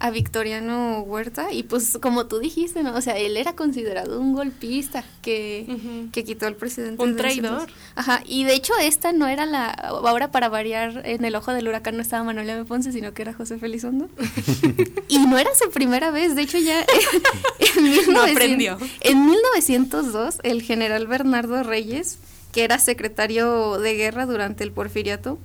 a 0.00 0.10
Victoriano 0.10 1.02
Huerta 1.02 1.52
y 1.52 1.62
pues 1.62 1.98
como 2.00 2.26
tú 2.26 2.38
dijiste, 2.38 2.82
¿no? 2.82 2.94
O 2.94 3.02
sea, 3.02 3.18
él 3.18 3.36
era 3.36 3.54
considerado 3.54 4.18
un 4.18 4.32
golpista 4.32 5.04
que, 5.20 6.08
que 6.10 6.24
quitó 6.24 6.46
al 6.46 6.56
presidente. 6.56 7.02
Un 7.02 7.16
traidor. 7.16 7.68
Ajá, 7.94 8.22
y 8.26 8.44
de 8.44 8.54
hecho 8.54 8.72
esta 8.80 9.12
no 9.12 9.28
era 9.28 9.44
la, 9.44 9.68
ahora 9.68 10.30
para 10.30 10.48
variar, 10.48 11.02
en 11.04 11.26
el 11.26 11.34
ojo 11.34 11.52
del 11.52 11.68
huracán 11.68 11.96
no 11.96 12.02
estaba 12.02 12.24
Manuel 12.24 12.48
M. 12.48 12.64
Ponce, 12.64 12.92
sino 12.92 13.12
que 13.12 13.20
era 13.20 13.34
José 13.34 13.58
Felizondo. 13.58 14.08
y 15.08 15.18
no 15.18 15.38
era 15.38 15.50
su 15.54 15.70
primera 15.70 16.10
vez, 16.10 16.34
de 16.34 16.42
hecho 16.42 16.56
ya 16.56 16.80
en, 17.76 17.82
1900 17.82 18.30
aprendió. 18.30 18.78
en 19.00 19.26
1902 19.26 20.38
el 20.44 20.62
general 20.62 21.06
Bernardo 21.08 21.62
Reyes, 21.62 22.18
que 22.52 22.64
era 22.64 22.78
secretario 22.78 23.78
de 23.78 23.94
guerra 23.96 24.24
durante 24.24 24.64
el 24.64 24.72
porfiriato, 24.72 25.38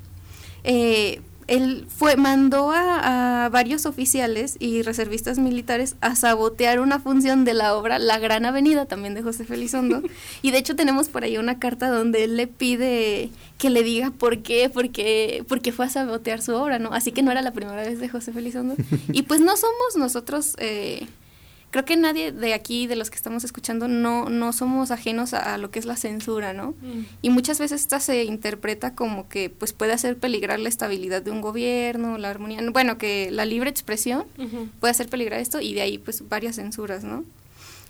eh, 0.63 1.21
él 1.47 1.85
fue 1.89 2.17
mandó 2.17 2.71
a, 2.71 3.45
a 3.45 3.49
varios 3.49 3.85
oficiales 3.85 4.57
y 4.59 4.81
reservistas 4.81 5.37
militares 5.37 5.95
a 6.01 6.15
sabotear 6.15 6.79
una 6.79 6.99
función 6.99 7.45
de 7.45 7.53
la 7.53 7.75
obra 7.75 7.99
La 7.99 8.19
Gran 8.19 8.45
Avenida, 8.45 8.85
también 8.85 9.13
de 9.13 9.21
José 9.21 9.45
Felizondo. 9.45 10.01
y 10.41 10.51
de 10.51 10.57
hecho 10.57 10.75
tenemos 10.75 11.09
por 11.09 11.23
ahí 11.23 11.37
una 11.37 11.59
carta 11.59 11.89
donde 11.89 12.23
él 12.23 12.37
le 12.37 12.47
pide 12.47 13.29
que 13.57 13.69
le 13.69 13.83
diga 13.83 14.11
por 14.11 14.39
qué, 14.39 14.69
porque, 14.73 15.43
porque 15.47 15.71
fue 15.71 15.85
a 15.85 15.89
sabotear 15.89 16.41
su 16.41 16.53
obra, 16.55 16.79
¿no? 16.79 16.93
Así 16.93 17.11
que 17.11 17.23
no 17.23 17.31
era 17.31 17.41
la 17.41 17.51
primera 17.51 17.81
vez 17.81 17.99
de 17.99 18.09
José 18.09 18.33
Felizondo. 18.33 18.75
y 19.11 19.23
pues 19.23 19.41
no 19.41 19.55
somos 19.57 19.95
nosotros... 19.97 20.55
Eh, 20.59 21.07
creo 21.75 21.83
que 21.83 21.97
nadie 21.97 22.31
de 22.31 22.53
aquí, 22.53 22.87
de 22.87 22.95
los 22.95 23.09
que 23.09 23.17
estamos 23.17 23.43
escuchando, 23.43 23.89
no, 23.89 24.29
no 24.29 24.53
somos 24.53 24.91
ajenos 24.91 25.33
a, 25.33 25.55
a 25.55 25.57
lo 25.57 25.71
que 25.71 25.79
es 25.79 25.83
la 25.83 25.97
censura, 25.97 26.53
¿no? 26.53 26.73
Y 27.21 27.31
muchas 27.31 27.59
veces 27.59 27.81
esta 27.81 27.99
se 27.99 28.23
interpreta 28.23 28.95
como 28.95 29.27
que 29.27 29.49
pues 29.49 29.73
puede 29.73 29.91
hacer 29.91 30.17
peligrar 30.17 30.57
la 30.61 30.69
estabilidad 30.69 31.21
de 31.21 31.31
un 31.31 31.41
gobierno, 31.41 32.17
la 32.17 32.29
armonía, 32.29 32.61
bueno, 32.71 32.97
que 32.97 33.29
la 33.29 33.43
libre 33.43 33.69
expresión 33.69 34.23
puede 34.79 34.91
hacer 34.91 35.09
peligrar 35.09 35.41
esto 35.41 35.59
y 35.59 35.73
de 35.73 35.81
ahí 35.81 35.97
pues 35.97 36.29
varias 36.29 36.55
censuras, 36.55 37.03
¿no? 37.03 37.25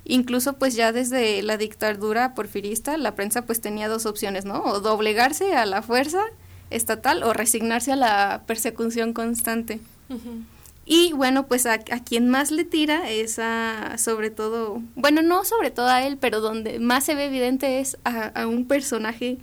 Incluso 0.04 0.54
pues 0.54 0.74
ya 0.74 0.92
desde 0.92 1.44
la 1.44 1.58
dictadura 1.58 2.34
porfirista 2.34 2.98
la 2.98 3.14
prensa 3.14 3.44
pues 3.44 3.62
tenía 3.62 3.88
dos 3.88 4.08
opciones, 4.08 4.46
¿no? 4.46 4.64
O 4.64 4.80
doblegarse 4.80 5.54
a 5.54 5.68
la 5.68 5.84
fuerza 5.84 6.24
estatal 6.72 7.22
o 7.22 7.34
resignarse 7.34 7.92
a 7.92 7.98
la 7.98 8.42
persecución 8.48 9.14
constante. 9.14 9.80
Ujú. 10.10 10.42
Y 10.86 11.14
bueno, 11.14 11.48
pues 11.48 11.66
a, 11.66 11.74
a 11.74 12.04
quien 12.04 12.30
más 12.30 12.52
le 12.52 12.64
tira 12.64 13.10
es 13.10 13.40
a, 13.40 13.98
sobre 13.98 14.30
todo, 14.30 14.82
bueno, 14.96 15.22
no 15.24 15.44
sobre 15.44 15.72
todo 15.72 15.88
a 15.88 16.04
él, 16.04 16.18
pero 16.18 16.42
donde 16.42 16.80
más 16.80 17.04
se 17.06 17.16
ve 17.16 17.26
evidente 17.26 17.80
es 17.80 17.98
a, 18.04 18.28
a 18.28 18.48
un 18.48 18.68
personaje 18.68 19.40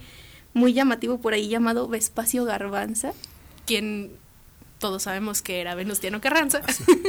muy 0.54 0.72
llamativo 0.72 1.18
por 1.18 1.34
ahí 1.34 1.48
llamado 1.48 1.88
Vespacio 1.88 2.44
Garbanza. 2.44 3.12
Quien 3.66 4.12
todos 4.82 5.04
sabemos 5.04 5.42
que 5.42 5.60
era 5.60 5.74
Venustiano 5.76 6.20
Carranza. 6.20 6.60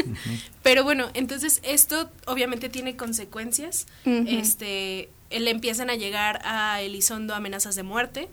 Pero 0.63 0.83
bueno, 0.83 1.09
entonces 1.15 1.59
esto 1.63 2.09
obviamente 2.27 2.69
tiene 2.69 2.95
consecuencias. 2.95 3.87
Este, 4.05 5.09
le 5.31 5.49
empiezan 5.49 5.89
a 5.89 5.95
llegar 5.95 6.39
a 6.45 6.81
Elizondo 6.81 7.33
amenazas 7.33 7.75
de 7.75 7.81
muerte. 7.81 8.29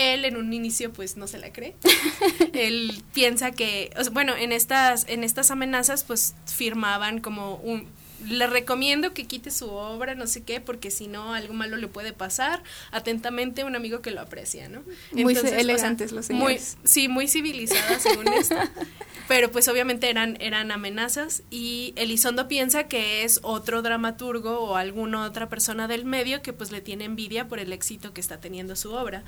Él 0.00 0.24
en 0.24 0.36
un 0.36 0.52
inicio 0.52 0.92
pues 0.92 1.16
no 1.16 1.26
se 1.26 1.38
la 1.38 1.52
cree. 1.52 1.74
Él 2.52 3.02
piensa 3.12 3.52
que, 3.52 3.90
bueno, 4.12 4.34
en 4.36 4.52
estas, 4.52 5.06
en 5.08 5.24
estas 5.24 5.50
amenazas 5.50 6.04
pues 6.04 6.34
firmaban 6.46 7.20
como 7.20 7.56
un, 7.56 7.86
le 8.28 8.46
recomiendo 8.46 9.12
que 9.12 9.26
quite 9.26 9.50
su 9.50 9.70
obra, 9.70 10.14
no 10.14 10.26
sé 10.26 10.42
qué, 10.42 10.60
porque 10.60 10.90
si 10.90 11.06
no 11.06 11.34
algo 11.34 11.54
malo 11.54 11.76
le 11.76 11.88
puede 11.88 12.12
pasar. 12.12 12.62
Atentamente 12.90 13.64
un 13.64 13.76
amigo 13.76 14.00
que 14.00 14.10
lo 14.10 14.20
aprecia, 14.20 14.68
¿no? 14.68 14.82
muy 15.12 15.36
elegantes 15.36 16.12
los 16.12 16.26
señores. 16.26 16.76
Muy, 16.78 16.88
sí, 16.88 17.08
muy 17.08 17.28
civilizadas 17.28 18.02
según 18.02 18.28
esto. 18.28 18.56
Pero 19.28 19.50
pues 19.52 19.68
obviamente 19.68 20.10
eran, 20.10 20.36
eran 20.40 20.72
amenazas 20.72 21.42
y 21.50 21.92
Elizondo 21.96 22.48
piensa 22.48 22.88
que 22.88 23.22
es 23.22 23.38
otro 23.42 23.80
dramaturgo 23.80 24.58
o 24.60 24.76
alguna 24.76 25.24
otra 25.24 25.48
persona 25.48 25.86
del 25.86 26.04
medio 26.04 26.42
que 26.42 26.52
pues 26.52 26.72
le 26.72 26.80
tiene 26.80 27.04
envidia 27.04 27.46
por 27.46 27.60
el 27.60 27.72
éxito 27.72 28.12
que 28.12 28.20
está 28.20 28.40
teniendo 28.40 28.74
su 28.74 28.92
obra. 28.92 29.22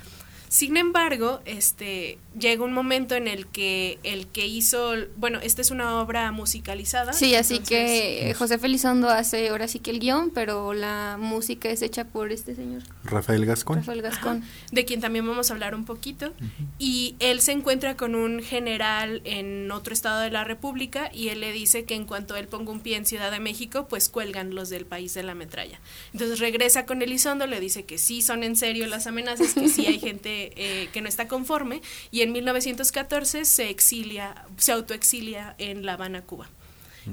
Sin 0.53 0.77
embargo, 0.77 1.41
este 1.47 2.19
llega 2.39 2.63
un 2.63 2.75
momento 2.75 3.15
en 3.15 3.27
el 3.27 3.47
que 3.47 3.99
el 4.03 4.27
que 4.27 4.47
hizo, 4.47 4.93
bueno, 5.17 5.39
esta 5.41 5.63
es 5.63 5.71
una 5.71 5.99
obra 6.03 6.31
musicalizada. 6.31 7.15
Sí, 7.15 7.35
así 7.35 7.61
que 7.61 8.35
José 8.37 8.59
Felizondo 8.83 9.11
hace 9.11 9.49
ahora 9.49 9.69
sí 9.69 9.79
que 9.79 9.93
el 9.93 10.01
guion, 10.01 10.31
pero 10.31 10.75
la 10.75 11.17
música 11.17 11.71
es 11.71 11.83
hecha 11.83 12.05
por 12.05 12.33
este 12.33 12.57
señor. 12.57 12.83
Rafael 13.05 13.47
Gascón. 13.47 13.77
Rafael 13.77 14.03
Gascón. 14.03 14.43
de 14.73 14.85
quien 14.85 15.01
también 15.01 15.25
vamos 15.25 15.51
a 15.51 15.55
hablar 15.55 15.77
un 15.77 15.85
poquito. 15.85 16.33
Y 16.81 17.15
él 17.21 17.41
se 17.41 17.53
encuentra 17.53 17.97
con 17.97 18.17
un 18.17 18.43
general 18.43 19.23
en 19.25 19.71
otro 19.71 19.95
estado 19.95 20.21
de 20.21 20.33
la 20.33 20.43
República 20.43 21.11
y 21.15 21.29
él 21.29 21.43
le 21.43 21.53
dice 21.53 21.85
que 21.85 21.95
en 21.95 22.07
cuanto 22.07 22.35
él 22.35 22.49
ponga 22.49 22.73
un 22.73 22.81
pie 22.81 22.97
en 22.97 23.07
Ciudad 23.07 23.31
de 23.31 23.39
México, 23.39 23.87
pues 23.89 24.09
cuelgan 24.09 24.53
los 24.57 24.69
del 24.69 24.85
país 24.85 25.15
de 25.15 25.23
la 25.23 25.37
metralla. 25.37 25.79
Entonces 26.13 26.41
regresa 26.41 26.85
con 26.85 27.03
Elizondo, 27.03 27.47
le 27.47 27.61
dice 27.61 27.85
que 27.85 27.99
sí 27.99 28.21
son 28.21 28.43
en 28.43 28.57
serio 28.57 28.89
las 28.89 29.07
amenazas, 29.07 29.55
que 29.55 29.69
sí 29.69 29.87
hay 29.87 29.99
gente 30.01 30.53
eh, 30.57 30.89
que 30.93 31.03
no 31.03 31.09
está 31.09 31.29
conforme 31.29 31.83
y 32.11 32.23
en 32.23 32.33
1914 32.33 33.45
se 33.45 33.71
exilia, 33.71 34.45
se 34.57 34.73
autoexilia 34.73 35.55
en 35.59 35.87
La 35.87 35.93
Habana, 35.93 36.23
Cuba. 36.23 36.51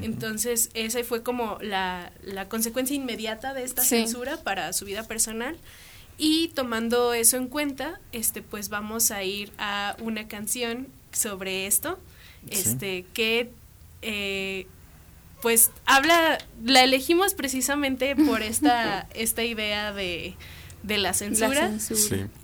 Entonces, 0.01 0.69
esa 0.74 1.03
fue 1.03 1.24
como 1.24 1.58
la, 1.62 2.12
consecuencia 2.50 2.96
inmediata 2.96 3.53
de 3.53 3.63
esta 3.63 3.84
censura 3.84 4.38
para 4.38 4.74
su 4.74 4.86
vida 4.86 5.03
personal. 5.03 5.58
Y 6.17 6.50
tomando 6.50 7.13
eso 7.13 7.38
en 7.38 7.48
cuenta, 7.48 8.00
este, 8.12 8.41
pues 8.41 8.69
vamos 8.69 9.12
a 9.12 9.24
ir 9.24 9.51
a 9.58 9.96
una 10.01 10.27
canción 10.27 10.88
sobre 11.12 11.65
esto, 11.65 11.98
este, 12.50 13.05
que 13.13 13.51
eh, 14.01 14.67
pues 15.41 15.72
habla, 15.86 16.38
la 16.63 16.84
elegimos 16.84 17.34
precisamente 17.34 18.15
por 18.15 18.41
esta, 18.41 19.08
esta 19.13 19.43
idea 19.43 19.93
de, 19.93 20.36
la 20.86 21.13
censura. 21.13 21.72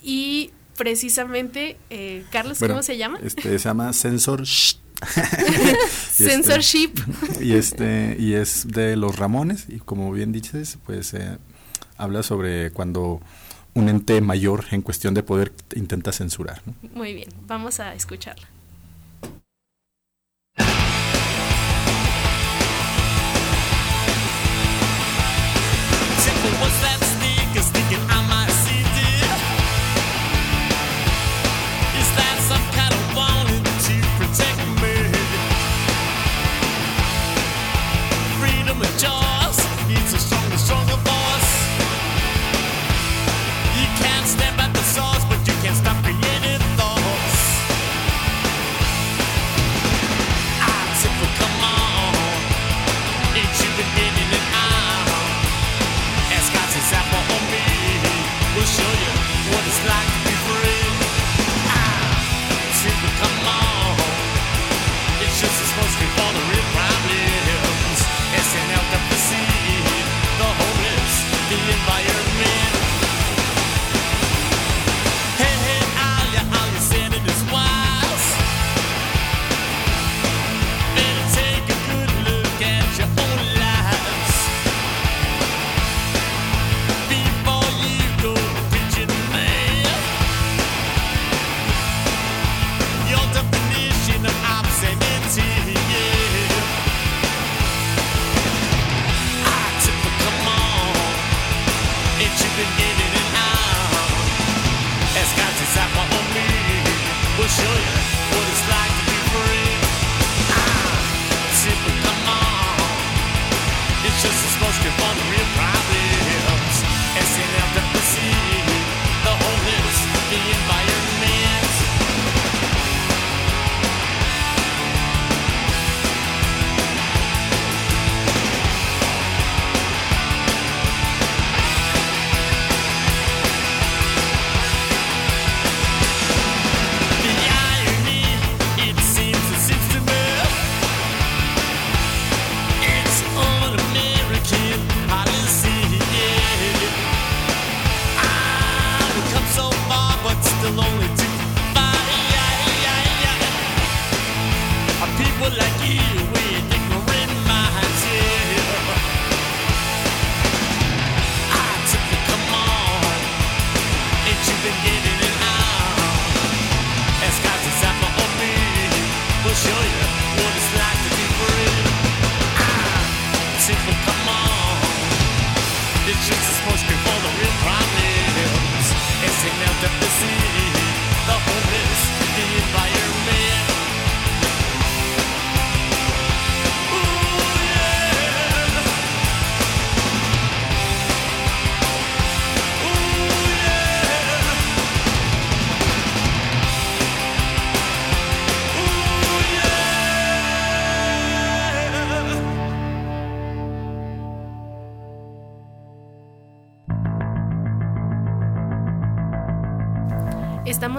Y 0.02 0.52
precisamente, 0.78 1.78
eh, 1.90 2.24
Carlos, 2.32 2.60
¿cómo 2.60 2.84
se 2.84 2.98
llama? 2.98 3.20
Este, 3.24 3.42
se 3.42 3.68
llama 3.68 3.92
Censor 3.94 4.44
Censorship. 6.12 6.92
y 7.42 7.54
este 7.54 8.16
y 8.20 8.34
es 8.34 8.68
de 8.68 8.96
los 8.96 9.18
Ramones 9.18 9.66
y 9.68 9.80
como 9.80 10.12
bien 10.12 10.32
dices, 10.32 10.78
pues 10.86 11.14
eh, 11.14 11.38
habla 11.98 12.24
sobre 12.24 12.72
cuando 12.72 13.22
un 13.74 13.90
ente 13.90 14.22
mayor 14.22 14.66
en 14.72 14.82
cuestión 14.82 15.14
de 15.14 15.24
poder 15.24 15.54
intenta 15.75 16.12
censurar. 16.12 16.62
Muy 16.94 17.14
bien, 17.14 17.30
vamos 17.46 17.80
a 17.80 17.94
escucharla. 17.94 18.48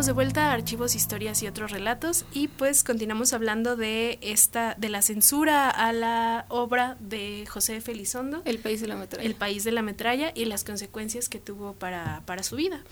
Estamos 0.07 0.19
de 0.19 0.25
vuelta 0.25 0.51
a 0.51 0.53
Archivos, 0.53 0.95
Historias 0.95 1.43
y 1.43 1.49
otros 1.49 1.73
relatos 1.73 2.27
y 2.33 2.47
pues 2.47 2.85
continuamos 2.85 3.33
hablando 3.33 3.75
de 3.75 4.21
esta 4.21 4.77
de 4.79 4.89
la 4.89 5.03
censura 5.03 5.69
a 5.69 5.93
la 5.93 6.47
obra 6.49 6.97
de 7.01 7.45
José 7.49 7.81
Felizondo, 7.81 8.41
El 8.45 8.61
país 8.61 8.81
de 8.81 8.87
la 8.87 8.95
metralla. 8.95 9.27
El 9.27 9.35
país 9.35 9.65
de 9.65 9.73
la 9.73 9.83
metralla 9.83 10.31
y 10.33 10.45
las 10.45 10.63
consecuencias 10.63 11.29
que 11.29 11.41
tuvo 11.41 11.73
para, 11.73 12.23
para 12.25 12.45
su 12.45 12.55
vida. 12.55 12.85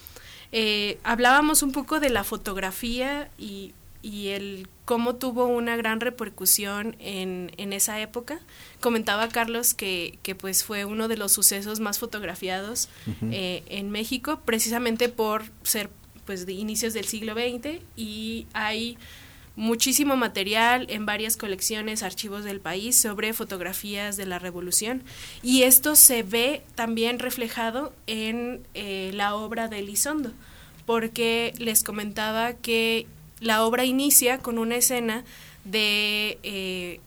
Eh, 0.51 0.99
hablábamos 1.05 1.63
un 1.63 1.71
poco 1.71 2.01
de 2.01 2.09
la 2.09 2.25
fotografía 2.25 3.29
y, 3.37 3.73
y, 4.01 4.29
el 4.29 4.67
cómo 4.83 5.15
tuvo 5.15 5.45
una 5.45 5.77
gran 5.77 6.01
repercusión 6.01 6.97
en, 6.99 7.53
en 7.55 7.71
esa 7.71 8.01
época. 8.01 8.41
Comentaba 8.81 9.29
Carlos 9.29 9.73
que, 9.73 10.19
que, 10.21 10.35
pues 10.35 10.65
fue 10.65 10.83
uno 10.83 11.07
de 11.07 11.15
los 11.15 11.31
sucesos 11.31 11.79
más 11.79 11.97
fotografiados 11.97 12.89
uh 13.07 13.11
-huh. 13.11 13.29
eh, 13.31 13.63
en 13.67 13.89
México, 13.89 14.41
precisamente 14.43 15.07
por 15.07 15.43
ser 15.63 15.89
pues 16.25 16.45
de 16.45 16.53
inicios 16.53 16.93
del 16.93 17.05
siglo 17.05 17.33
XX 17.33 17.81
y 17.95 18.47
hay 18.53 18.97
muchísimo 19.55 20.17
material 20.17 20.85
en 20.89 21.05
varias 21.05 21.37
colecciones, 21.37 22.03
archivos 22.03 22.43
del 22.43 22.59
país 22.59 22.99
sobre 22.99 23.33
fotografías 23.33 24.17
de 24.17 24.25
la 24.25 24.39
revolución. 24.39 25.03
Y 25.41 25.63
esto 25.63 25.95
se 25.95 26.23
ve 26.23 26.61
también 26.75 27.19
reflejado 27.19 27.93
en 28.07 28.61
eh, 28.73 29.11
la 29.13 29.35
obra 29.35 29.67
de 29.67 29.79
Elizondo 29.79 30.31
porque 30.85 31.53
les 31.57 31.83
comentaba 31.83 32.53
que 32.53 33.07
la 33.39 33.63
obra 33.65 33.85
inicia 33.85 34.39
con 34.39 34.57
una 34.57 34.75
escena 34.75 35.23
de 35.63 36.37
eh, 36.43 36.99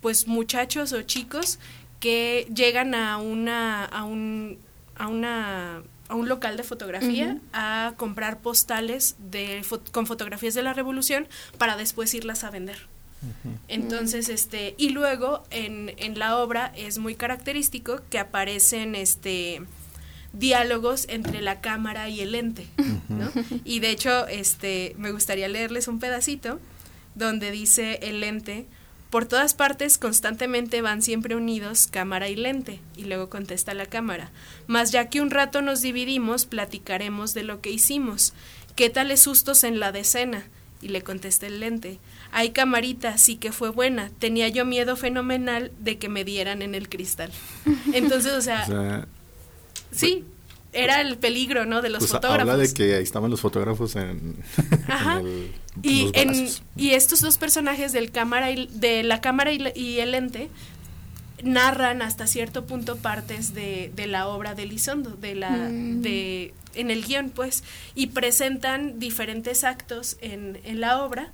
pues 0.00 0.26
muchachos 0.26 0.92
o 0.92 1.02
chicos 1.02 1.58
que 2.00 2.46
llegan 2.54 2.94
a 2.94 3.16
una 3.18 3.84
a 3.84 4.04
un 4.04 4.58
a 4.96 5.08
una 5.08 5.82
a 6.08 6.14
un 6.14 6.28
local 6.28 6.56
de 6.56 6.62
fotografía 6.62 7.26
uh 7.26 7.38
-huh. 7.38 7.40
a 7.52 7.94
comprar 7.96 8.40
postales 8.40 9.16
de 9.18 9.62
con 9.92 10.06
fotografías 10.06 10.54
de 10.54 10.62
la 10.62 10.72
revolución 10.72 11.28
para 11.58 11.76
después 11.76 12.14
irlas 12.14 12.44
a 12.44 12.50
vender. 12.50 12.78
Uh 13.22 13.26
-huh. 13.26 13.58
Entonces, 13.68 14.28
este, 14.28 14.74
y 14.78 14.90
luego 14.90 15.42
en, 15.50 15.92
en, 15.98 16.18
la 16.18 16.38
obra 16.38 16.72
es 16.76 16.98
muy 16.98 17.14
característico 17.14 18.00
que 18.10 18.18
aparecen 18.18 18.94
este 18.94 19.62
diálogos 20.32 21.06
entre 21.08 21.40
la 21.40 21.60
cámara 21.60 22.08
y 22.08 22.20
el 22.20 22.32
lente, 22.32 22.66
uh 22.78 22.82
-huh. 22.82 23.00
¿no? 23.08 23.60
Y 23.64 23.80
de 23.80 23.90
hecho, 23.90 24.26
este, 24.28 24.94
me 24.98 25.10
gustaría 25.10 25.48
leerles 25.48 25.88
un 25.88 25.98
pedacito 25.98 26.60
donde 27.14 27.50
dice 27.50 27.98
el 28.02 28.20
lente, 28.20 28.66
por 29.10 29.26
todas 29.26 29.54
partes 29.54 29.96
constantemente 29.96 30.82
van 30.82 31.02
siempre 31.02 31.34
unidos 31.34 31.86
cámara 31.86 32.28
y 32.28 32.36
lente, 32.36 32.80
y 32.96 33.04
luego 33.04 33.30
contesta 33.30 33.72
la 33.74 33.86
cámara. 33.86 34.30
Mas 34.66 34.92
ya 34.92 35.08
que 35.08 35.20
un 35.20 35.30
rato 35.30 35.62
nos 35.62 35.80
dividimos, 35.80 36.46
platicaremos 36.46 37.32
de 37.34 37.42
lo 37.42 37.60
que 37.60 37.70
hicimos. 37.70 38.34
¿Qué 38.76 38.90
tales 38.90 39.20
sustos 39.20 39.64
en 39.64 39.80
la 39.80 39.92
decena? 39.92 40.46
Y 40.80 40.88
le 40.88 41.02
contesta 41.02 41.46
el 41.46 41.58
lente. 41.58 41.98
Ay, 42.30 42.50
camarita, 42.50 43.18
sí 43.18 43.36
que 43.36 43.50
fue 43.50 43.70
buena. 43.70 44.10
Tenía 44.18 44.48
yo 44.48 44.64
miedo 44.64 44.94
fenomenal 44.94 45.72
de 45.80 45.98
que 45.98 46.08
me 46.08 46.24
dieran 46.24 46.62
en 46.62 46.74
el 46.74 46.88
cristal. 46.88 47.32
Entonces, 47.92 48.32
o 48.32 48.42
sea, 48.42 48.62
o 48.64 48.66
sea 48.66 49.08
sí, 49.90 50.24
era 50.72 51.00
el 51.00 51.16
peligro, 51.16 51.64
¿no? 51.64 51.82
De 51.82 51.88
los 51.88 52.00
pues 52.00 52.10
fotógrafos. 52.12 52.40
Habla 52.40 52.56
de 52.56 52.72
que 52.72 52.94
ahí 52.96 53.02
estaban 53.02 53.30
los 53.30 53.40
fotógrafos 53.40 53.96
en, 53.96 54.36
Ajá. 54.88 55.20
en 55.20 55.26
el, 55.26 55.50
y, 55.82 56.10
en, 56.14 56.48
y 56.76 56.90
estos 56.90 57.20
dos 57.20 57.38
personajes 57.38 57.92
del 57.92 58.10
cámara 58.10 58.50
y, 58.50 58.68
de 58.72 59.02
la 59.02 59.20
cámara 59.20 59.52
y, 59.52 59.72
y, 59.74 60.00
el 60.00 60.12
lente 60.12 60.48
narran 61.42 62.02
hasta 62.02 62.26
cierto 62.26 62.66
punto 62.66 62.96
partes 62.96 63.54
de, 63.54 63.92
de 63.94 64.06
la 64.06 64.28
obra 64.28 64.54
de 64.54 64.66
Lizondo, 64.66 65.10
de 65.10 65.34
la, 65.34 65.50
mm. 65.50 66.02
de, 66.02 66.54
en 66.74 66.90
el 66.90 67.04
guion, 67.04 67.30
pues, 67.30 67.62
y 67.94 68.08
presentan 68.08 68.98
diferentes 68.98 69.64
actos 69.64 70.16
en, 70.20 70.60
en 70.64 70.80
la 70.80 71.02
obra 71.02 71.30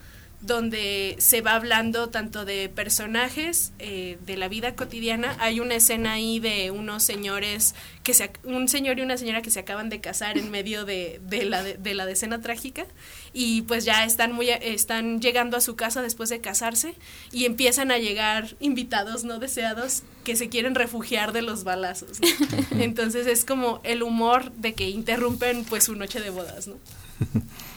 donde 0.46 1.16
se 1.18 1.40
va 1.40 1.54
hablando 1.54 2.10
tanto 2.10 2.44
de 2.44 2.68
personajes 2.68 3.72
eh, 3.78 4.18
de 4.26 4.36
la 4.36 4.48
vida 4.48 4.74
cotidiana. 4.74 5.36
Hay 5.40 5.60
una 5.60 5.76
escena 5.76 6.12
ahí 6.12 6.38
de 6.38 6.70
unos 6.70 7.02
señores, 7.02 7.74
que 8.02 8.12
se, 8.12 8.30
un 8.44 8.68
señor 8.68 8.98
y 8.98 9.02
una 9.02 9.16
señora 9.16 9.40
que 9.40 9.50
se 9.50 9.60
acaban 9.60 9.88
de 9.88 10.00
casar 10.00 10.36
en 10.36 10.50
medio 10.50 10.84
de, 10.84 11.20
de, 11.24 11.46
la, 11.46 11.62
de, 11.62 11.94
la 11.94 12.04
decena 12.04 12.42
trágica 12.42 12.86
y 13.32 13.62
pues 13.62 13.86
ya 13.86 14.04
están, 14.04 14.32
muy, 14.32 14.50
están 14.50 15.20
llegando 15.20 15.56
a 15.56 15.62
su 15.62 15.76
casa 15.76 16.02
después 16.02 16.28
de 16.28 16.40
casarse 16.40 16.94
y 17.32 17.46
empiezan 17.46 17.90
a 17.90 17.96
llegar 17.96 18.54
invitados 18.60 19.24
no 19.24 19.38
deseados 19.38 20.02
que 20.24 20.36
se 20.36 20.50
quieren 20.50 20.74
refugiar 20.74 21.32
de 21.32 21.40
los 21.40 21.64
balazos. 21.64 22.20
¿no? 22.20 22.28
Entonces 22.82 23.26
es 23.26 23.46
como 23.46 23.80
el 23.82 24.02
humor 24.02 24.52
de 24.52 24.74
que 24.74 24.90
interrumpen 24.90 25.64
pues 25.64 25.84
su 25.84 25.94
noche 25.94 26.20
de 26.20 26.28
bodas, 26.28 26.68
¿no? 26.68 26.76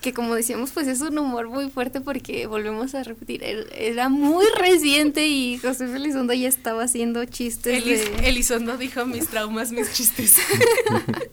que 0.00 0.12
como 0.12 0.34
decíamos, 0.34 0.70
pues 0.70 0.86
es 0.86 1.00
un 1.00 1.18
humor 1.18 1.48
muy 1.48 1.70
fuerte 1.70 2.00
porque 2.00 2.46
volvemos 2.46 2.94
a 2.94 3.02
repetir, 3.02 3.42
era 3.42 4.08
muy 4.08 4.46
reciente 4.56 5.26
y 5.26 5.58
José 5.58 5.84
Elizondo 5.84 6.32
ya 6.34 6.48
estaba 6.48 6.84
haciendo 6.84 7.24
chistes. 7.24 7.82
Elis 7.82 8.04
de... 8.04 8.28
Elizondo 8.28 8.76
dijo 8.76 9.04
mis 9.06 9.28
traumas, 9.28 9.72
mis 9.72 9.92
chistes. 9.92 10.36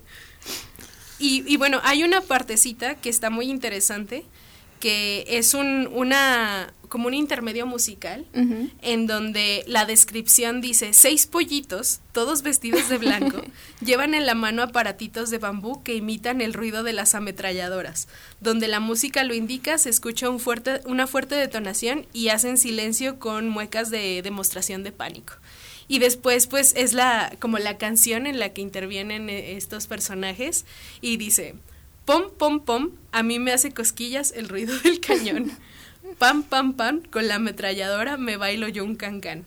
y, 1.19 1.43
y, 1.51 1.57
bueno, 1.57 1.79
hay 1.83 2.03
una 2.03 2.21
partecita 2.21 2.95
que 2.95 3.09
está 3.09 3.29
muy 3.29 3.49
interesante, 3.49 4.25
que 4.85 5.25
es 5.27 5.55
un, 5.55 5.89
una, 5.91 6.71
como 6.89 7.07
un 7.07 7.15
intermedio 7.15 7.65
musical, 7.65 8.23
uh 8.35 8.39
-huh. 8.39 8.71
en 8.83 9.07
donde 9.07 9.63
la 9.65 9.87
descripción 9.87 10.61
dice, 10.61 10.93
seis 10.93 11.25
pollitos, 11.25 12.01
todos 12.11 12.43
vestidos 12.43 12.87
de 12.87 12.99
blanco, 12.99 13.41
llevan 13.83 14.13
en 14.13 14.27
la 14.27 14.35
mano 14.35 14.61
aparatitos 14.61 15.31
de 15.31 15.39
bambú 15.39 15.81
que 15.81 15.95
imitan 15.95 16.39
el 16.39 16.53
ruido 16.53 16.83
de 16.83 16.93
las 16.93 17.15
ametralladoras. 17.15 18.07
Donde 18.41 18.67
la 18.67 18.79
música 18.79 19.23
lo 19.23 19.33
indica, 19.33 19.79
se 19.79 19.89
escucha 19.89 20.29
un 20.29 20.39
fuerte, 20.39 20.81
una 20.85 21.07
fuerte 21.07 21.33
detonación 21.33 22.05
y 22.13 22.29
hacen 22.29 22.59
silencio 22.59 23.17
con 23.17 23.49
muecas 23.49 23.89
de 23.89 24.21
demostración 24.21 24.83
de 24.83 24.91
pánico. 24.91 25.33
Y 25.87 25.97
después, 25.97 26.45
pues, 26.45 26.75
es 26.77 26.93
la, 26.93 27.35
como 27.39 27.57
la 27.57 27.79
canción 27.79 28.27
en 28.27 28.37
la 28.37 28.49
que 28.49 28.61
intervienen 28.61 29.31
estos 29.31 29.87
personajes 29.87 30.63
y 31.01 31.17
dice, 31.17 31.55
pom, 32.05 32.29
pom, 32.37 32.59
pom, 32.59 32.91
a 33.11 33.23
mí 33.23 33.39
me 33.39 33.51
hace 33.51 33.71
cosquillas 33.71 34.33
el 34.35 34.47
ruido 34.47 34.77
del 34.83 34.99
cañón. 34.99 35.51
Pam, 36.17 36.43
pam, 36.43 36.73
pam, 36.73 37.01
con 37.01 37.27
la 37.27 37.35
ametralladora 37.35 38.17
me 38.17 38.37
bailo 38.37 38.67
yo 38.67 38.83
un 38.83 38.95
cancán. 38.95 39.45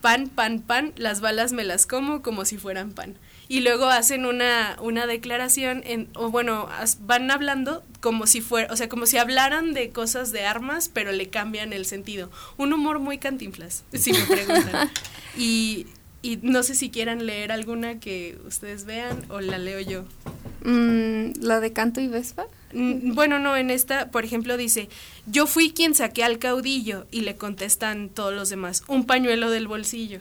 Pan, 0.00 0.28
pan, 0.28 0.60
pan, 0.60 0.92
las 0.96 1.20
balas 1.20 1.52
me 1.52 1.64
las 1.64 1.86
como 1.86 2.22
como 2.22 2.44
si 2.44 2.56
fueran 2.56 2.92
pan. 2.92 3.16
Y 3.48 3.60
luego 3.60 3.86
hacen 3.86 4.26
una, 4.26 4.76
una 4.80 5.06
declaración, 5.06 5.82
en, 5.86 6.08
o 6.14 6.30
bueno, 6.30 6.68
van 7.00 7.30
hablando 7.30 7.82
como 8.00 8.26
si 8.26 8.42
fuera, 8.42 8.72
o 8.72 8.76
sea, 8.76 8.88
como 8.88 9.06
si 9.06 9.16
hablaran 9.16 9.72
de 9.72 9.90
cosas 9.90 10.32
de 10.32 10.44
armas, 10.44 10.90
pero 10.92 11.12
le 11.12 11.30
cambian 11.30 11.72
el 11.72 11.86
sentido. 11.86 12.30
Un 12.58 12.72
humor 12.74 13.00
muy 13.00 13.18
cantinflas, 13.18 13.84
si 13.92 14.12
me 14.12 14.22
preguntan. 14.24 14.90
y, 15.36 15.86
y 16.22 16.38
no 16.42 16.62
sé 16.62 16.74
si 16.74 16.90
quieran 16.90 17.26
leer 17.26 17.50
alguna 17.50 17.98
que 17.98 18.38
ustedes 18.46 18.84
vean 18.84 19.24
o 19.30 19.40
la 19.40 19.58
leo 19.58 19.80
yo. 19.80 20.04
Mm, 20.64 21.42
¿La 21.42 21.60
de 21.60 21.72
Canto 21.72 22.00
y 22.00 22.08
Vespa? 22.08 22.46
Bueno, 22.72 23.38
no, 23.38 23.56
en 23.56 23.70
esta, 23.70 24.10
por 24.10 24.24
ejemplo, 24.24 24.56
dice, 24.56 24.88
yo 25.26 25.46
fui 25.46 25.70
quien 25.70 25.94
saqué 25.94 26.22
al 26.22 26.38
caudillo 26.38 27.06
y 27.10 27.22
le 27.22 27.36
contestan 27.36 28.10
todos 28.10 28.34
los 28.34 28.50
demás, 28.50 28.82
un 28.88 29.06
pañuelo 29.06 29.50
del 29.50 29.68
bolsillo. 29.68 30.20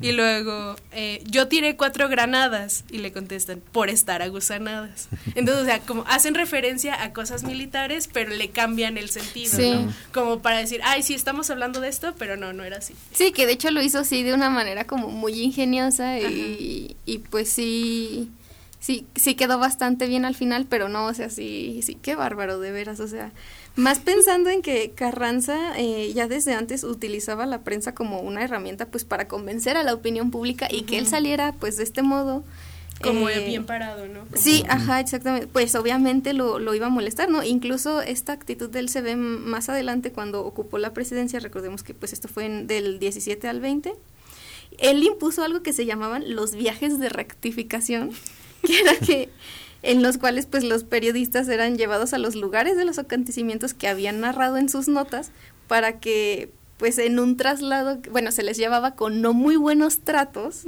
y 0.00 0.12
luego, 0.12 0.76
eh, 0.92 1.22
yo 1.26 1.48
tiré 1.48 1.76
cuatro 1.76 2.08
granadas 2.08 2.84
y 2.90 2.98
le 2.98 3.12
contestan, 3.12 3.60
por 3.72 3.90
estar 3.90 4.22
agusanadas. 4.22 5.08
Entonces, 5.34 5.62
o 5.62 5.66
sea, 5.66 5.80
como 5.80 6.04
hacen 6.08 6.34
referencia 6.34 7.02
a 7.02 7.12
cosas 7.12 7.44
militares, 7.44 8.08
pero 8.10 8.30
le 8.30 8.48
cambian 8.48 8.96
el 8.96 9.10
sentido, 9.10 9.54
sí. 9.54 9.72
¿no? 9.72 9.92
Como 10.14 10.40
para 10.40 10.56
decir, 10.56 10.80
ay, 10.84 11.02
sí, 11.02 11.12
estamos 11.12 11.50
hablando 11.50 11.80
de 11.80 11.88
esto, 11.88 12.14
pero 12.18 12.38
no, 12.38 12.54
no 12.54 12.64
era 12.64 12.78
así. 12.78 12.94
Sí, 13.12 13.32
que 13.32 13.44
de 13.44 13.52
hecho 13.52 13.70
lo 13.70 13.82
hizo 13.82 13.98
así 13.98 14.22
de 14.22 14.32
una 14.32 14.48
manera 14.48 14.86
como 14.86 15.08
muy 15.08 15.38
ingeniosa 15.42 16.18
y, 16.18 16.96
y 17.04 17.18
pues 17.18 17.50
sí 17.50 18.30
sí, 18.82 19.06
sí 19.14 19.36
quedó 19.36 19.58
bastante 19.58 20.08
bien 20.08 20.24
al 20.24 20.34
final, 20.34 20.66
pero 20.68 20.88
no, 20.88 21.06
o 21.06 21.14
sea, 21.14 21.30
sí, 21.30 21.80
sí, 21.82 21.94
qué 21.94 22.16
bárbaro, 22.16 22.58
de 22.58 22.72
veras, 22.72 22.98
o 22.98 23.06
sea, 23.06 23.30
más 23.76 24.00
pensando 24.00 24.50
en 24.50 24.60
que 24.60 24.90
Carranza 24.90 25.78
eh, 25.78 26.12
ya 26.12 26.26
desde 26.26 26.52
antes 26.52 26.82
utilizaba 26.82 27.46
la 27.46 27.60
prensa 27.60 27.94
como 27.94 28.20
una 28.20 28.42
herramienta 28.42 28.86
pues 28.86 29.04
para 29.04 29.28
convencer 29.28 29.76
a 29.76 29.84
la 29.84 29.94
opinión 29.94 30.32
pública 30.32 30.66
y 30.68 30.78
uh 30.78 30.80
-huh. 30.80 30.86
que 30.86 30.98
él 30.98 31.06
saliera 31.06 31.52
pues 31.52 31.76
de 31.76 31.84
este 31.84 32.02
modo. 32.02 32.42
Como 33.00 33.28
eh, 33.28 33.46
bien 33.46 33.64
parado, 33.64 34.06
¿no? 34.06 34.20
Como 34.26 34.36
sí, 34.36 34.64
ajá, 34.68 35.00
exactamente. 35.00 35.46
Pues 35.46 35.74
obviamente 35.74 36.34
lo, 36.34 36.58
lo 36.58 36.74
iba 36.74 36.86
a 36.86 36.90
molestar, 36.90 37.28
¿no? 37.28 37.42
Incluso 37.42 38.00
esta 38.02 38.32
actitud 38.32 38.68
de 38.68 38.80
él 38.80 38.88
se 38.88 39.00
ve 39.00 39.16
más 39.16 39.68
adelante 39.68 40.12
cuando 40.12 40.44
ocupó 40.44 40.78
la 40.78 40.92
presidencia, 40.92 41.40
recordemos 41.40 41.82
que 41.82 41.94
pues 41.94 42.12
esto 42.12 42.28
fue 42.28 42.46
en, 42.46 42.66
del 42.66 42.98
17 42.98 43.48
al 43.48 43.60
20. 43.60 43.94
Él 44.78 45.02
impuso 45.02 45.42
algo 45.42 45.62
que 45.62 45.72
se 45.72 45.86
llamaban 45.86 46.34
los 46.34 46.54
viajes 46.54 46.98
de 46.98 47.08
rectificación 47.08 48.10
que 48.66 48.80
era 48.80 48.96
que 48.96 49.28
en 49.82 50.02
los 50.02 50.18
cuales 50.18 50.46
pues 50.46 50.64
los 50.64 50.84
periodistas 50.84 51.48
eran 51.48 51.76
llevados 51.76 52.12
a 52.12 52.18
los 52.18 52.36
lugares 52.36 52.76
de 52.76 52.84
los 52.84 52.98
acontecimientos 52.98 53.74
que 53.74 53.88
habían 53.88 54.20
narrado 54.20 54.56
en 54.56 54.68
sus 54.68 54.88
notas 54.88 55.32
para 55.66 55.98
que 55.98 56.50
pues 56.76 56.98
en 56.98 57.18
un 57.20 57.36
traslado, 57.36 58.00
bueno, 58.10 58.32
se 58.32 58.42
les 58.42 58.56
llevaba 58.56 58.96
con 58.96 59.20
no 59.20 59.32
muy 59.32 59.54
buenos 59.54 60.00
tratos 60.00 60.62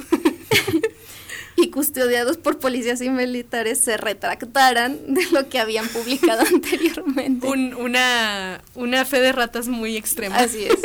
y 1.57 1.71
custodiados 1.71 2.37
por 2.37 2.59
policías 2.59 3.01
y 3.01 3.11
militares 3.11 3.81
se 3.81 3.97
retractaran 3.97 5.13
de 5.13 5.25
lo 5.33 5.49
que 5.49 5.59
habían 5.59 5.89
publicado 5.89 6.43
anteriormente. 6.55 7.47
una, 7.49 8.63
una 8.75 9.05
fe 9.05 9.21
de 9.21 9.33
ratas 9.33 9.67
muy 9.69 9.97
extrema. 9.97 10.37
Así 10.39 10.65
es. 10.65 10.79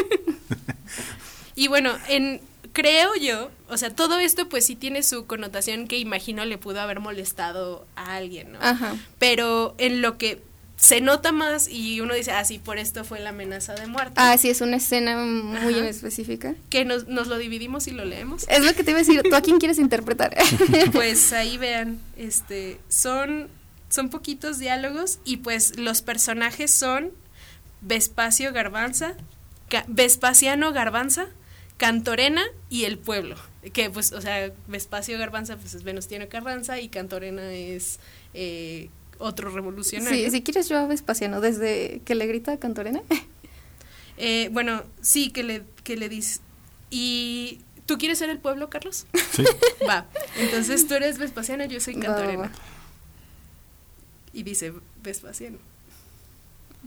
y 1.56 1.68
bueno, 1.68 1.92
en 2.08 2.42
creo 2.80 3.16
yo, 3.16 3.52
o 3.68 3.78
sea, 3.78 3.90
todo 3.90 4.20
esto 4.20 4.48
pues 4.48 4.66
sí 4.66 4.76
tiene 4.76 5.04
su 5.04 5.26
connotación 5.26 5.88
que 5.88 5.98
imagino 5.98 6.46
le 6.46 6.58
pudo 6.58 6.80
haber 6.80 7.00
molestado 7.00 7.86
a 7.96 8.16
alguien, 8.16 8.54
¿no? 8.54 8.60
Ajá. 8.62 8.96
Pero 9.18 9.76
en 9.78 10.02
lo 10.02 10.18
que 10.18 10.42
se 10.78 11.02
nota 11.02 11.34
más 11.34 11.68
y 11.68 12.00
uno 12.00 12.14
dice, 12.14 12.32
ah, 12.32 12.46
sí, 12.46 12.58
por 12.58 12.78
esto 12.78 13.04
fue 13.04 13.20
la 13.20 13.32
amenaza 13.32 13.76
de 13.76 13.86
muerte. 13.88 14.14
Ah, 14.16 14.38
sí, 14.38 14.50
es 14.50 14.62
una 14.62 14.78
escena 14.78 15.18
muy 15.18 15.74
específica. 15.76 16.56
Que 16.70 16.86
nos, 16.86 17.08
nos, 17.08 17.28
lo 17.28 17.38
dividimos 17.38 17.88
y 17.88 17.92
lo 17.92 18.06
leemos. 18.06 18.46
Es 18.48 18.64
lo 18.64 18.74
que 18.74 18.86
te 18.86 18.92
iba 18.92 19.00
a 19.00 19.04
decir, 19.04 19.22
¿tú 19.22 19.36
a 19.36 19.42
quién 19.42 19.60
quieres 19.60 19.78
interpretar? 19.78 20.38
pues 20.94 21.34
ahí 21.34 21.58
vean, 21.58 22.00
este, 22.16 22.80
son, 22.88 23.50
son 23.90 24.10
poquitos 24.10 24.58
diálogos 24.58 25.20
y 25.26 25.38
pues 25.38 25.78
los 25.78 26.02
personajes 26.02 26.72
son 26.72 27.12
Vespacio 27.82 28.54
Garbanza, 28.54 29.16
Vespasiano 29.88 30.72
Garbanza, 30.72 31.28
Cantorena 31.80 32.44
y 32.70 32.84
el 32.84 33.00
pueblo. 33.00 33.36
Que 33.74 33.90
pues, 33.90 34.12
o 34.12 34.22
sea, 34.22 34.52
Vespacio 34.68 35.18
Garbanza 35.18 35.58
pues 35.58 35.74
es 35.74 35.84
Venustiano 35.84 36.30
Carranza 36.30 36.80
y 36.80 36.90
Cantorena 36.90 37.52
es... 37.52 38.00
Eh, 38.36 38.90
otro 39.20 39.52
revolucionario. 39.52 40.26
Sí, 40.26 40.32
si 40.32 40.42
quieres 40.42 40.70
yo 40.70 40.78
a 40.78 40.88
Vespasiano, 40.88 41.42
desde 41.42 42.02
que 42.06 42.16
le 42.16 42.26
grita 42.26 42.54
a 42.54 42.58
Cantorena. 42.58 43.02
Eh, 44.22 44.50
bueno, 44.52 44.84
sí, 45.00 45.32
que 45.32 45.44
le, 45.44 45.64
que 45.86 45.96
le 45.96 46.10
dice. 46.10 46.42
¿Y 46.90 47.62
tú 47.86 47.98
quieres 47.98 48.20
ser 48.20 48.30
el 48.30 48.38
pueblo, 48.38 48.70
Carlos? 48.70 49.08
Sí. 49.32 49.46
Va, 49.88 50.08
entonces 50.38 50.86
tú 50.90 50.96
eres 50.96 51.18
Vespasiano, 51.18 51.64
yo 51.64 51.80
soy 51.80 51.96
Cantorena. 51.96 52.52
Y 54.34 54.44
dice 54.44 54.74
Vespasiano. 55.02 55.58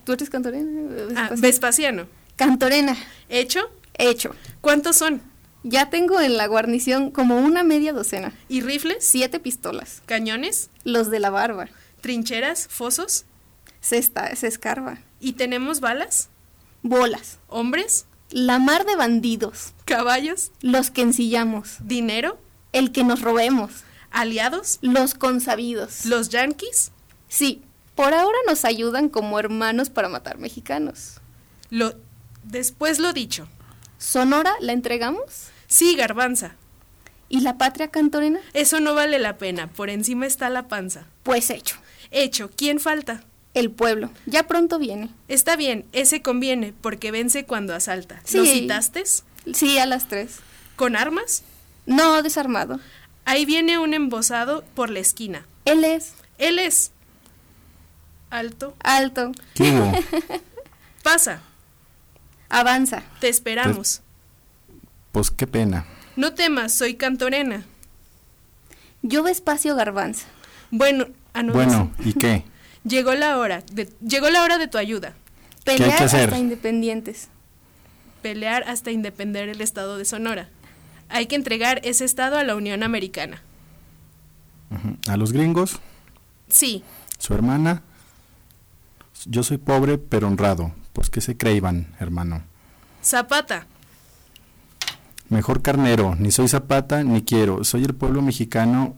¿Tú 0.05 0.13
eres 0.13 0.29
Cantorena? 0.29 0.83
Vespasiano. 0.83 1.19
Ah, 1.19 1.35
Vespasiano. 1.39 2.07
Cantorena. 2.37 2.97
¿Hecho? 3.31 3.61
Hecho. 3.95 4.35
¿Cuántos 4.61 4.97
son? 4.97 5.23
Ya 5.65 5.91
tengo 5.91 6.21
en 6.21 6.37
la 6.37 6.47
guarnición 6.47 7.11
como 7.11 7.39
una 7.39 7.63
media 7.63 7.93
docena. 7.93 8.33
¿Y 8.49 8.63
rifles? 8.63 9.05
Siete 9.05 9.39
pistolas. 9.39 10.03
¿Cañones? 10.07 10.71
Los 10.85 11.11
de 11.11 11.21
la 11.21 11.31
barba 11.31 11.69
trincheras, 12.03 12.69
fosos. 12.69 13.25
Se, 13.81 13.97
está, 13.97 14.37
se 14.37 14.47
escarba. 14.47 14.99
¿Y 15.19 15.33
tenemos 15.33 15.81
balas? 15.81 16.29
Bolas. 16.83 17.39
¿Hombres? 17.49 18.05
La 18.31 18.59
mar 18.59 18.85
de 18.85 18.97
bandidos. 18.97 19.73
¿Caballos? 19.87 20.53
Los 20.61 20.91
que 20.91 21.03
ensillamos. 21.03 21.77
¿Dinero? 21.81 22.39
El 22.73 22.93
que 22.93 23.05
nos 23.05 23.23
robemos. 23.23 23.85
¿Aliados? 24.11 24.79
Los 24.83 25.15
consabidos. 25.15 26.05
¿Los 26.05 26.29
yanquis? 26.29 26.93
Sí, 27.29 27.63
por 27.95 28.13
ahora 28.13 28.37
nos 28.47 28.65
ayudan 28.67 29.09
como 29.09 29.39
hermanos 29.39 29.89
para 29.89 30.09
matar 30.09 30.39
mexicanos. 30.39 31.21
Lo, 31.71 31.95
después 32.43 32.99
lo 32.99 33.13
dicho. 33.13 33.49
¿Sonora 34.03 34.53
la 34.59 34.73
entregamos? 34.73 35.51
Sí, 35.69 35.95
garbanza. 35.95 36.57
¿Y 37.29 37.43
la 37.43 37.57
patria 37.57 37.87
cantorena? 37.87 38.41
Eso 38.53 38.81
no 38.81 38.95
vale 38.97 39.21
la 39.21 39.38
pena, 39.38 39.69
por 39.69 39.91
encima 39.91 40.27
está 40.27 40.51
la 40.51 40.67
panza. 40.67 41.07
Pues 41.23 41.51
hecho. 41.51 41.77
Hecho, 42.11 42.51
¿quién 42.51 42.81
falta? 42.81 43.23
El 43.55 43.71
pueblo. 43.71 44.11
Ya 44.27 44.49
pronto 44.49 44.81
viene. 44.81 45.11
Está 45.29 45.55
bien, 45.55 45.87
ese 45.93 46.21
conviene, 46.21 46.75
porque 46.81 47.12
vence 47.12 47.45
cuando 47.45 47.77
asalta. 47.77 48.21
Sí. 48.25 48.38
¿Lo 48.38 48.45
citaste? 48.45 49.05
Sí, 49.55 49.79
a 49.79 49.87
las 49.87 50.09
tres. 50.09 50.41
¿Con 50.75 50.97
armas? 50.97 51.45
No, 51.87 52.25
desarmado. 52.25 52.81
Ahí 53.25 53.45
viene 53.45 53.79
un 53.79 53.95
embosado 53.95 54.65
por 54.75 54.91
la 54.91 54.99
esquina. 54.99 55.47
Él 55.65 55.85
es. 55.85 56.15
Él 56.38 56.59
es. 56.59 56.91
Alto. 58.31 58.75
Alto. 58.83 59.31
¿Qué 59.55 59.81
Pasa. 61.05 61.41
Avanza. 62.53 63.03
Te 63.21 63.29
esperamos. 63.29 64.03
Pues, 65.11 65.29
pues 65.29 65.31
qué 65.31 65.47
pena. 65.47 65.85
No 66.17 66.35
temas, 66.35 66.73
soy 66.75 66.95
Cantorena. 66.95 67.65
Yo 69.03 69.23
Vespacio 69.23 69.75
Garbanza. 69.75 70.27
Bueno, 70.71 71.07
Ah, 71.35 71.43
bueno, 71.43 71.91
¿y 72.05 72.12
qué? 72.12 72.45
Llegó 72.85 73.15
la 73.15 73.38
hora, 73.38 73.62
de, 73.73 73.88
llegó 74.07 74.29
la 74.29 74.43
hora 74.43 74.59
de 74.59 74.69
tu 74.69 74.77
ayuda. 74.77 75.15
Pelear 75.65 76.03
hasta 76.03 76.38
independientes. 76.38 77.29
Pelear 78.23 78.65
hasta 78.67 78.91
independer 78.91 79.49
el 79.49 79.61
estado 79.61 79.97
de 79.97 80.05
Sonora. 80.05 80.49
Hay 81.09 81.27
que 81.27 81.37
entregar 81.37 81.81
ese 81.85 82.05
estado 82.05 82.38
a 82.38 82.45
la 82.45 82.57
Unión 82.57 82.83
Americana. 82.83 83.43
¿A 85.09 85.17
los 85.17 85.33
gringos? 85.33 85.79
Sí. 86.49 86.83
¿Su 87.19 87.35
hermana? 87.35 87.83
Yo 89.27 89.43
soy 89.43 89.59
pobre 89.59 89.99
pero 89.99 90.27
honrado. 90.27 90.73
Pues 90.93 91.11
que 91.11 91.21
se 91.21 91.37
creíban, 91.37 91.89
hermano. 91.99 92.43
Zapata. 93.03 93.67
Mejor 95.29 95.63
carnero, 95.63 96.15
ni 96.19 96.31
soy 96.31 96.49
zapata 96.49 97.03
ni 97.03 97.23
quiero. 97.23 97.65
Soy 97.65 97.85
el 97.85 97.95
pueblo 97.95 98.21
mexicano 98.21 98.97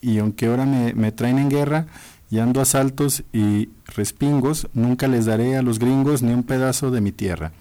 y 0.00 0.18
aunque 0.18 0.46
ahora 0.46 0.66
me, 0.66 1.12
traen 1.12 1.38
en 1.38 1.50
guerra 1.50 1.86
y 2.30 2.38
ando 2.38 2.60
a 2.60 2.64
saltos 2.64 3.22
y 3.32 3.68
respingos, 3.86 4.68
nunca 4.74 5.08
les 5.08 5.26
daré 5.26 5.56
a 5.56 5.62
los 5.62 5.78
gringos 5.78 6.22
ni 6.22 6.32
un 6.32 6.42
pedazo 6.42 6.90
de 6.90 7.00
mi 7.00 7.12
tierra. 7.12 7.52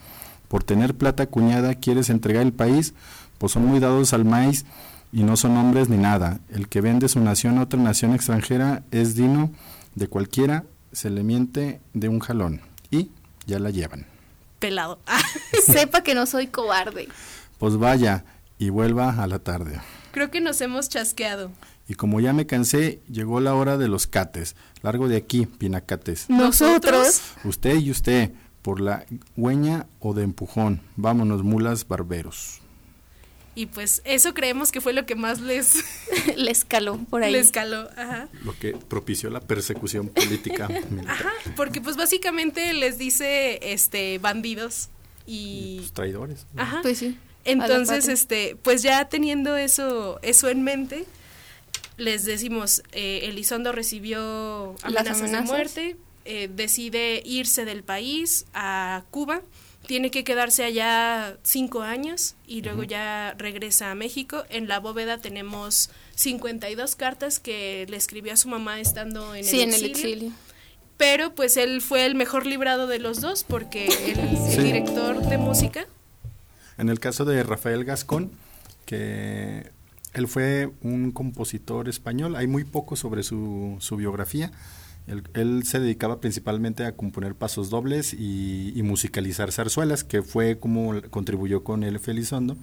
Por 0.47 0.63
tener 0.63 0.95
plata 0.95 1.25
cuñada 1.27 1.75
quieres 1.75 2.09
entregar 2.09 2.43
el 2.43 2.53
país, 2.53 2.93
pues 3.37 3.51
son 3.51 3.65
muy 3.65 3.79
dados 3.79 4.13
al 4.13 4.25
maíz 4.25 4.65
y 5.11 5.23
no 5.23 5.37
son 5.37 5.57
hombres 5.57 5.89
ni 5.89 5.97
nada. 5.97 6.39
El 6.49 6.67
que 6.67 6.81
vende 6.81 7.07
su 7.07 7.19
nación 7.19 7.57
a 7.57 7.63
otra 7.63 7.79
nación 7.79 8.13
extranjera 8.13 8.83
es 8.91 9.15
dino 9.15 9.51
de 9.95 10.07
cualquiera, 10.07 10.63
se 10.91 11.09
le 11.09 11.23
miente 11.23 11.81
de 11.93 12.09
un 12.09 12.19
jalón 12.19 12.61
y 12.89 13.09
ya 13.45 13.59
la 13.59 13.69
llevan. 13.69 14.05
Pelado. 14.59 14.99
Sepa 15.65 16.03
que 16.03 16.15
no 16.15 16.25
soy 16.25 16.47
cobarde. 16.47 17.09
Pues 17.59 17.77
vaya 17.77 18.25
y 18.57 18.69
vuelva 18.69 19.21
a 19.21 19.27
la 19.27 19.39
tarde. 19.39 19.81
Creo 20.11 20.31
que 20.31 20.41
nos 20.41 20.61
hemos 20.61 20.89
chasqueado. 20.89 21.51
Y 21.87 21.95
como 21.95 22.19
ya 22.19 22.33
me 22.33 22.45
cansé, 22.45 23.01
llegó 23.09 23.39
la 23.39 23.55
hora 23.55 23.77
de 23.77 23.87
los 23.87 24.07
cates. 24.07 24.55
Largo 24.81 25.07
de 25.07 25.17
aquí, 25.17 25.45
pinacates. 25.45 26.29
Nosotros. 26.29 27.21
Usted 27.43 27.79
y 27.79 27.91
usted, 27.91 28.31
por 28.61 28.79
la 28.79 29.05
hueña 29.35 29.87
o 29.99 30.13
de 30.13 30.23
empujón. 30.23 30.81
Vámonos, 30.95 31.43
mulas 31.43 31.87
barberos. 31.87 32.62
Y 33.55 33.67
pues 33.67 34.01
eso 34.03 34.33
creemos 34.33 34.71
que 34.71 34.81
fue 34.81 34.93
lo 34.93 35.05
que 35.05 35.15
más 35.15 35.39
les... 35.39 35.83
les 36.37 36.65
caló 36.65 36.97
por 37.09 37.23
ahí. 37.23 37.31
Les 37.31 37.51
caló, 37.51 37.89
ajá. 37.95 38.27
Lo 38.43 38.57
que 38.57 38.73
propició 38.73 39.29
la 39.29 39.41
persecución 39.41 40.09
política. 40.09 40.67
ajá, 41.07 41.31
porque 41.55 41.79
pues 41.79 41.95
básicamente 41.95 42.73
les 42.73 42.97
dice 42.97 43.59
este 43.61 44.17
bandidos 44.17 44.89
y... 45.27 45.77
Pues, 45.77 45.93
traidores. 45.93 46.47
Ajá. 46.55 46.81
Pues 46.81 46.97
sí. 46.97 47.17
Entonces, 47.45 48.07
este, 48.07 48.57
pues 48.61 48.81
ya 48.83 49.05
teniendo 49.09 49.57
eso, 49.57 50.19
eso 50.21 50.49
en 50.49 50.63
mente, 50.63 51.05
les 51.97 52.25
decimos, 52.25 52.83
eh, 52.91 53.21
Elizondo 53.23 53.71
recibió 53.71 54.75
amenazas, 54.81 55.29
de 55.29 55.41
muerte, 55.41 55.97
eh, 56.25 56.49
decide 56.53 57.21
irse 57.25 57.65
del 57.65 57.83
país 57.83 58.45
a 58.53 59.03
Cuba, 59.11 59.41
tiene 59.85 60.11
que 60.11 60.23
quedarse 60.23 60.63
allá 60.63 61.37
cinco 61.43 61.81
años 61.81 62.35
y 62.47 62.61
luego 62.61 62.83
ya 62.83 63.35
regresa 63.37 63.91
a 63.91 63.95
México. 63.95 64.43
En 64.49 64.67
la 64.67 64.79
bóveda 64.79 65.17
tenemos 65.17 65.89
52 66.15 66.95
cartas 66.95 67.39
que 67.39 67.85
le 67.89 67.97
escribió 67.97 68.33
a 68.33 68.37
su 68.37 68.47
mamá 68.47 68.79
estando 68.79 69.35
en, 69.35 69.45
el, 69.45 69.45
exilio, 69.45 69.63
en 69.63 69.73
el 69.73 69.85
exilio. 69.85 70.31
Pero 70.97 71.35
pues 71.35 71.57
él 71.57 71.81
fue 71.81 72.05
el 72.05 72.15
mejor 72.15 72.45
librado 72.45 72.87
de 72.87 72.99
los 72.99 73.19
dos 73.19 73.43
porque 73.43 73.87
el, 73.87 74.63
director 74.63 75.21
de 75.21 75.37
música. 75.37 75.85
En 76.77 76.89
el 76.89 76.99
caso 76.99 77.25
de 77.25 77.43
Rafael 77.43 77.83
Gascón, 77.83 78.31
que 78.85 79.71
él 80.13 80.27
fue 80.27 80.71
un 80.81 81.11
compositor 81.11 81.89
español, 81.89 82.35
hay 82.35 82.47
muy 82.47 82.63
poco 82.63 82.95
sobre 82.95 83.23
su, 83.23 83.77
su 83.79 83.97
biografía. 83.97 84.51
Él, 85.05 85.63
se 85.65 85.79
dedicaba 85.79 86.21
principalmente 86.21 86.85
a 86.85 86.95
componer 86.95 87.35
pasos 87.35 87.69
dobles 87.69 88.13
y, 88.13 88.79
musicalizar 88.83 89.51
zarzuelas, 89.51 90.03
que 90.03 90.21
fue 90.21 90.59
como 90.59 91.01
contribuyó 91.09 91.63
con 91.63 91.83
el 91.83 91.99
Felizondo, 91.99 92.55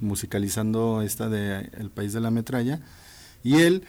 musicalizando 0.00 1.02
esta 1.02 1.28
de 1.28 1.70
El 1.78 1.90
País 1.90 2.12
de 2.12 2.20
la 2.20 2.30
Metralla. 2.30 2.80
Y 3.42 3.56
él, 3.56 3.84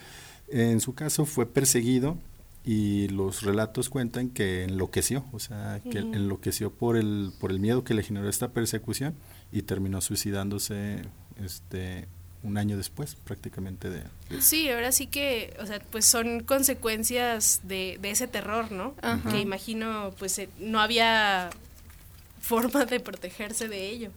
en 0.48 0.80
su 0.80 0.94
caso, 0.94 1.24
fue 1.24 1.46
perseguido 1.46 2.18
y 2.64 3.08
los 3.08 3.42
relatos 3.42 3.90
cuentan 3.90 4.30
que 4.30 4.64
enloqueció, 4.64 5.24
o 5.32 5.38
sea, 5.38 5.80
que 5.90 5.98
enloqueció 5.98 6.72
por 6.72 6.96
el, 6.96 7.32
por 7.38 7.50
el 7.50 7.60
miedo 7.60 7.84
que 7.84 7.94
le 7.94 8.02
generó 8.02 8.28
esta 8.28 8.52
persecución 8.52 9.14
y 9.52 9.62
terminó 9.62 10.00
suicidándose 10.00 11.02
este 11.36 12.08
un 12.44 12.58
año 12.58 12.76
después 12.76 13.16
prácticamente 13.16 13.90
de, 13.90 14.02
Sí, 14.40 14.68
ahora 14.68 14.92
sí 14.92 15.06
que, 15.06 15.56
o 15.60 15.66
sea, 15.66 15.80
pues 15.80 16.04
son 16.04 16.40
consecuencias 16.40 17.60
de, 17.64 17.98
de 18.00 18.10
ese 18.10 18.28
terror, 18.28 18.70
¿no? 18.70 18.94
Que 19.30 19.40
imagino, 19.40 20.14
pues 20.18 20.38
eh, 20.38 20.48
no 20.58 20.80
había 20.80 21.50
forma 22.40 22.84
de 22.84 23.00
protegerse 23.00 23.68
de 23.68 23.88
ello. 23.88 24.10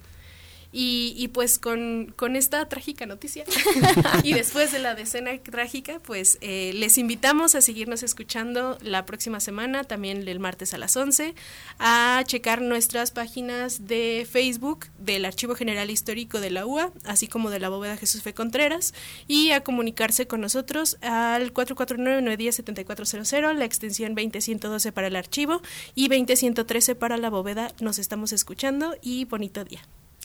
Y, 0.79 1.29
pues 1.29 1.57
con, 1.57 2.13
esta 2.35 2.69
trágica 2.69 3.07
noticia 3.07 3.45
y 4.23 4.33
después 4.33 4.71
de 4.71 4.77
la 4.77 4.93
decena 4.93 5.35
trágica, 5.39 5.97
pues 5.97 6.37
eh, 6.41 6.71
les 6.75 6.99
invitamos 6.99 7.55
a 7.55 7.61
seguirnos 7.61 8.03
escuchando 8.03 8.77
la 8.83 9.03
próxima 9.07 9.39
semana, 9.39 9.85
también 9.85 10.27
el 10.27 10.39
martes 10.39 10.75
a 10.75 10.77
las 10.77 10.95
11, 10.95 11.33
a 11.79 12.21
checar 12.27 12.61
nuestras 12.61 13.09
páginas 13.09 13.87
de 13.87 14.27
Facebook 14.29 14.85
del 14.99 15.25
Archivo 15.25 15.55
General 15.55 15.89
Histórico 15.89 16.39
de 16.39 16.51
la 16.51 16.67
UA, 16.67 16.91
así 17.05 17.27
como 17.27 17.49
de 17.49 17.59
la 17.59 17.69
bóveda 17.69 17.97
Jesús 17.97 18.21
Fe 18.21 18.35
Contreras, 18.35 18.93
y 19.27 19.53
a 19.53 19.63
comunicarse 19.63 20.27
con 20.27 20.41
nosotros 20.41 20.99
al 21.01 21.55
449-910-7400, 21.55 23.55
la 23.55 23.65
extensión 23.65 24.13
20112 24.13 24.91
para 24.91 25.07
el 25.07 25.15
archivo 25.15 25.63
y 25.95 26.07
20113 26.07 26.93
para 26.93 27.17
la 27.17 27.31
bóveda. 27.31 27.71
Nos 27.79 27.97
estamos 27.97 28.31
escuchando 28.31 28.95
y 29.01 29.25
bonito 29.25 29.63
día. 29.63 29.81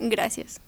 Gracias. 0.08 0.60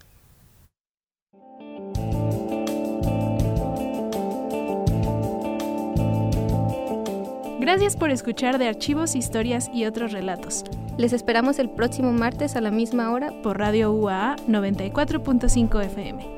Gracias 7.65 7.97
por 7.97 8.11
escuchar 8.11 8.59
de 8.59 8.69
archivos, 8.69 9.15
historias 9.15 9.71
y 9.73 9.87
otros 9.87 10.13
relatos. 10.13 10.65
Les 10.99 11.15
esperamos 11.15 11.59
el 11.59 11.71
próximo 11.71 12.13
martes 12.13 12.57
a 12.57 12.61
la 12.61 12.71
misma 12.71 13.11
hora 13.11 13.33
por 13.43 13.59
Radio 13.59 13.91
UAA 13.93 14.37
94.5 14.47 15.85
FM. 15.85 16.34